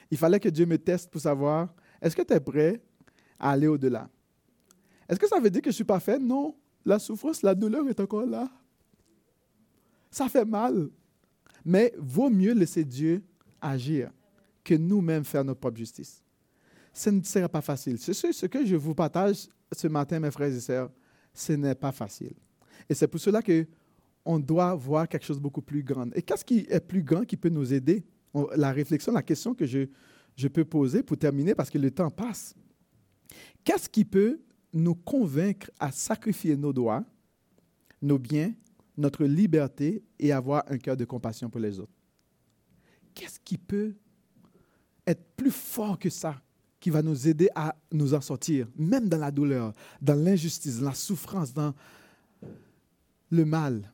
[0.10, 2.82] Il fallait que Dieu me teste pour savoir, est-ce que tu es prêt
[3.40, 4.10] à aller au-delà?
[5.08, 6.20] Est-ce que ça veut dire que je suis pas fait?
[6.20, 6.56] Non.
[6.84, 8.50] La souffrance, la douleur est encore là.
[10.12, 10.90] Ça fait mal.
[11.64, 13.24] Mais vaut mieux laisser Dieu
[13.62, 14.12] agir
[14.64, 16.22] que nous-mêmes faire notre propre justice.
[16.94, 17.98] Ce ne sera pas facile.
[17.98, 20.92] Ce, que je vous partage ce matin, mes frères et sœurs,
[21.34, 22.34] ce n'est pas facile.
[22.90, 23.66] Et c'est pour cela que
[24.26, 26.14] on doit voir quelque chose de beaucoup plus grand.
[26.14, 28.04] Et qu'est-ce qui est plus grand qui peut nous aider?
[28.56, 29.88] La réflexion, la question que je,
[30.36, 32.54] je peux poser pour terminer, parce que le temps passe.
[33.64, 34.40] Qu'est-ce qui peut
[34.74, 37.04] nous convaincre à sacrifier nos droits,
[38.02, 38.54] nos biens,
[38.98, 41.94] notre liberté et avoir un cœur de compassion pour les autres
[43.14, 43.94] Qu'est-ce qui peut
[45.06, 46.42] être plus fort que ça,
[46.80, 50.88] qui va nous aider à nous en sortir, même dans la douleur, dans l'injustice, dans
[50.88, 51.74] la souffrance, dans
[53.30, 53.92] le mal?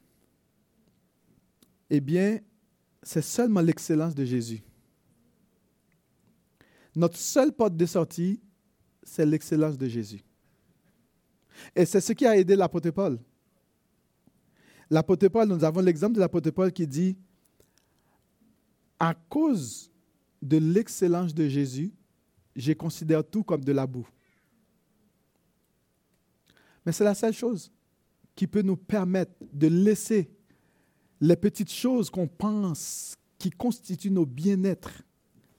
[1.89, 2.39] Eh bien,
[3.02, 4.62] c'est seulement l'excellence de Jésus.
[6.95, 8.41] Notre seule porte de sortie,
[9.04, 10.24] c'est l'excellence de Jésus.
[11.76, 13.20] Et c'est ce qui a aidé l'apôtre Paul.
[14.90, 17.18] L'apôtre Paul, nous avons l'exemple de l'apôtre Paul qui dit,
[19.00, 19.92] à cause
[20.42, 21.92] de l'excellence de Jésus,
[22.56, 24.08] je considère tout comme de la boue.
[26.86, 27.72] Mais c'est la seule chose
[28.36, 30.30] qui peut nous permettre de laisser
[31.20, 35.04] les petites choses qu'on pense qui constituent nos bien-être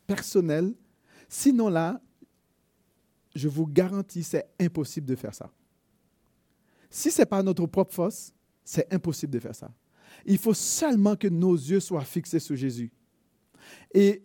[0.07, 0.74] personnels.
[1.29, 2.01] Sinon là,
[3.35, 5.51] je vous garantis, c'est impossible de faire ça.
[6.91, 8.33] Si ce n'est pas notre propre force,
[8.69, 9.71] c'est impossible de faire ça.
[10.27, 12.93] Il faut seulement que nos yeux soient fixés sur Jésus.
[13.95, 14.23] Et,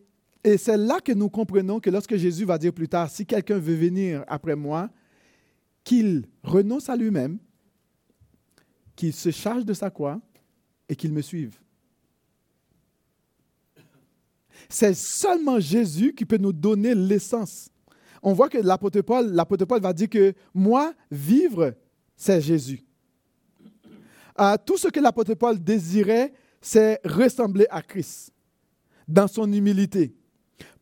[0.57, 3.75] c'est là que nous comprenons que lorsque Jésus va dire plus tard, si quelqu'un veut
[3.75, 4.89] venir après moi,
[5.85, 7.39] qu'il renonce à lui-même,
[8.97, 10.19] qu'il se charge de sa croix
[10.89, 11.57] et qu'il me suive.
[14.67, 17.69] C'est seulement Jésus qui peut nous donner l'essence.
[18.21, 19.33] On voit que l'apôtre Paul,
[19.69, 21.73] Paul va dire que moi, vivre,
[22.17, 22.83] c'est Jésus.
[24.39, 28.31] Euh, tout ce que l'apôtre Paul désirait, c'est ressembler à Christ
[29.07, 30.15] dans son humilité.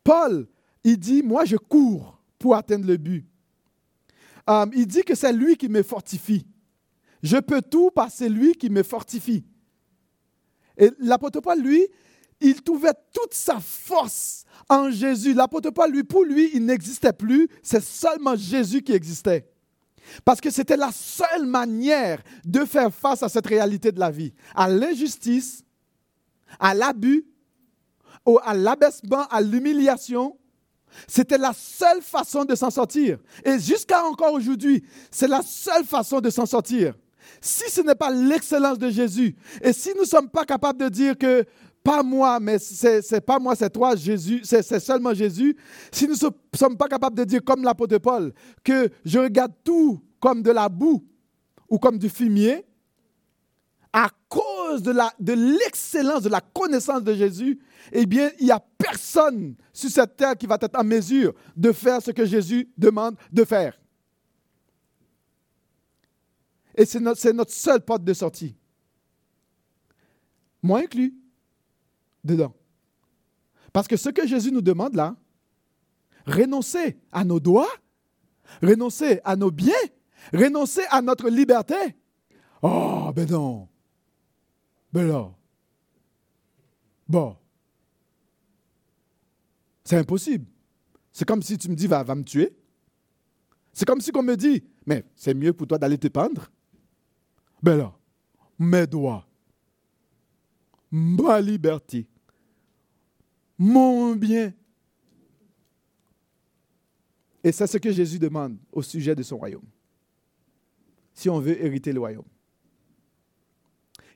[0.03, 0.47] Paul,
[0.83, 3.25] il dit, moi, je cours pour atteindre le but.
[4.49, 6.45] Euh, il dit que c'est lui qui me fortifie.
[7.21, 9.45] Je peux tout par lui qui me fortifie.
[10.77, 11.87] Et l'apôtre Paul, lui,
[12.39, 15.33] il trouvait toute sa force en Jésus.
[15.33, 17.47] L'apôtre Paul, lui, pour lui, il n'existait plus.
[17.61, 19.50] C'est seulement Jésus qui existait.
[20.25, 24.33] Parce que c'était la seule manière de faire face à cette réalité de la vie,
[24.55, 25.63] à l'injustice,
[26.59, 27.25] à l'abus,
[28.43, 30.37] à l'abaissement, à l'humiliation,
[31.07, 33.17] c'était la seule façon de s'en sortir.
[33.45, 36.93] Et jusqu'à encore aujourd'hui, c'est la seule façon de s'en sortir.
[37.39, 40.89] Si ce n'est pas l'excellence de Jésus, et si nous ne sommes pas capables de
[40.89, 41.45] dire que
[41.83, 45.55] pas moi, mais c'est pas moi, c'est toi, Jésus, c'est seulement Jésus,
[45.91, 50.01] si nous ne sommes pas capables de dire comme l'apôtre Paul, que je regarde tout
[50.19, 51.03] comme de la boue
[51.69, 52.65] ou comme du fumier,
[53.93, 57.59] à cause de l'excellence, de, la connaissance de Jésus,
[57.91, 61.71] eh bien, il n'y a personne sur cette terre qui va être en mesure de
[61.71, 63.77] faire ce que Jésus demande de faire.
[66.75, 68.55] Et c'est notre, notre seule porte de sortie.
[70.63, 71.13] Moi inclus,
[72.23, 72.53] dedans.
[73.73, 75.15] Parce que ce que Jésus nous demande là,
[76.25, 77.71] renoncer à nos droits,
[78.61, 79.73] renoncer à nos biens,
[80.33, 81.95] renoncer à notre liberté.
[82.61, 83.67] Oh, ben non.
[84.91, 85.31] Ben là.
[87.07, 87.35] Bon.
[89.83, 90.45] C'est impossible.
[91.11, 92.55] C'est comme si tu me dis, va, me tuer.
[93.73, 96.49] C'est comme si on me dit, mais c'est mieux pour toi d'aller te pendre.
[97.61, 97.93] Ben là,
[98.57, 99.25] mes droits,
[100.89, 102.07] ma liberté,
[103.61, 104.53] mon bien.
[107.43, 109.65] Et c'est ce que Jésus demande au sujet de son royaume.
[111.13, 112.25] Si on veut hériter le royaume.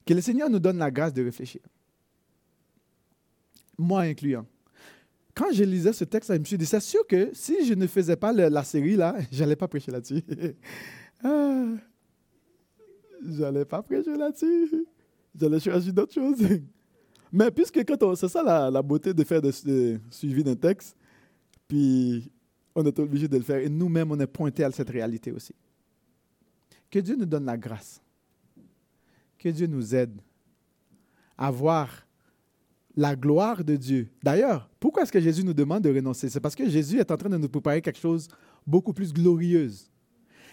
[0.03, 1.61] Que le Seigneur nous donne la grâce de réfléchir.
[3.77, 4.47] Moi incluant
[5.35, 7.87] quand je lisais ce texte, je me suis dit, c'est sûr que si je ne
[7.87, 10.23] faisais pas la, série, là, je n'allais pas prêcher là-dessus.
[11.25, 11.65] ah,
[13.21, 14.87] je n'allais pas prêcher là-dessus.
[15.37, 16.41] J'allais choisir d'autres choses.
[17.31, 20.95] Mais puisque quand c'est ça la, beauté de faire le suivi d'un texte,
[21.67, 22.31] puis
[22.75, 23.57] on est obligé de le faire.
[23.57, 25.53] Et nous-mêmes, on est pointé à cette réalité aussi.
[26.89, 28.01] Que Dieu nous donne la grâce.
[29.37, 30.21] Que Dieu nous aide
[31.37, 32.05] à voir
[32.95, 34.07] la gloire de Dieu.
[34.23, 36.29] D'ailleurs, pourquoi est-ce que Jésus nous demande de renoncer?
[36.29, 38.27] C'est parce que Jésus est en train de nous préparer quelque chose
[38.65, 39.89] beaucoup plus glorieuse.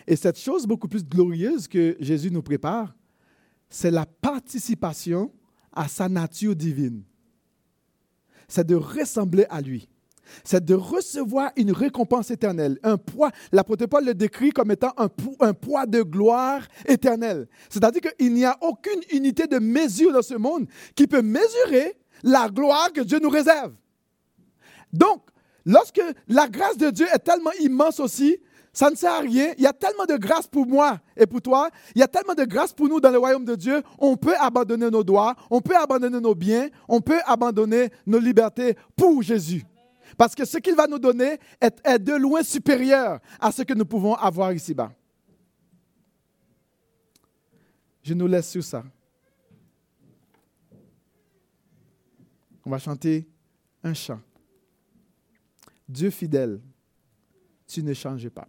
[0.06, 2.94] Et cette chose beaucoup plus glorieuse que Jésus nous prépare,
[3.68, 5.32] c'est la participation
[5.72, 7.02] à sa nature divine.
[8.48, 9.88] C'est de ressembler à lui.
[10.44, 13.30] C'est de recevoir une récompense éternelle, un poids.
[13.50, 15.08] L'apôtre Paul le décrit comme étant un,
[15.40, 17.48] un poids de gloire éternelle.
[17.68, 22.48] C'est-à-dire qu'il n'y a aucune unité de mesure dans ce monde qui peut mesurer la
[22.48, 23.74] gloire que Dieu nous réserve.
[24.92, 25.22] Donc,
[25.64, 28.38] lorsque la grâce de Dieu est tellement immense aussi,
[28.72, 29.52] ça ne sert à rien.
[29.58, 31.68] Il y a tellement de grâce pour moi et pour toi.
[31.94, 33.82] Il y a tellement de grâce pour nous dans le royaume de Dieu.
[33.98, 38.76] On peut abandonner nos droits, on peut abandonner nos biens, on peut abandonner nos libertés
[38.96, 39.64] pour Jésus.
[40.16, 43.84] Parce que ce qu'il va nous donner est, de loin supérieur à ce que nous
[43.84, 44.92] pouvons avoir ici-bas.
[48.02, 48.84] Je nous laisse sur ça.
[52.64, 53.28] On va chanter
[53.82, 54.20] un chant.
[55.88, 56.60] Dieu fidèle,
[57.66, 58.48] tu ne changes pas.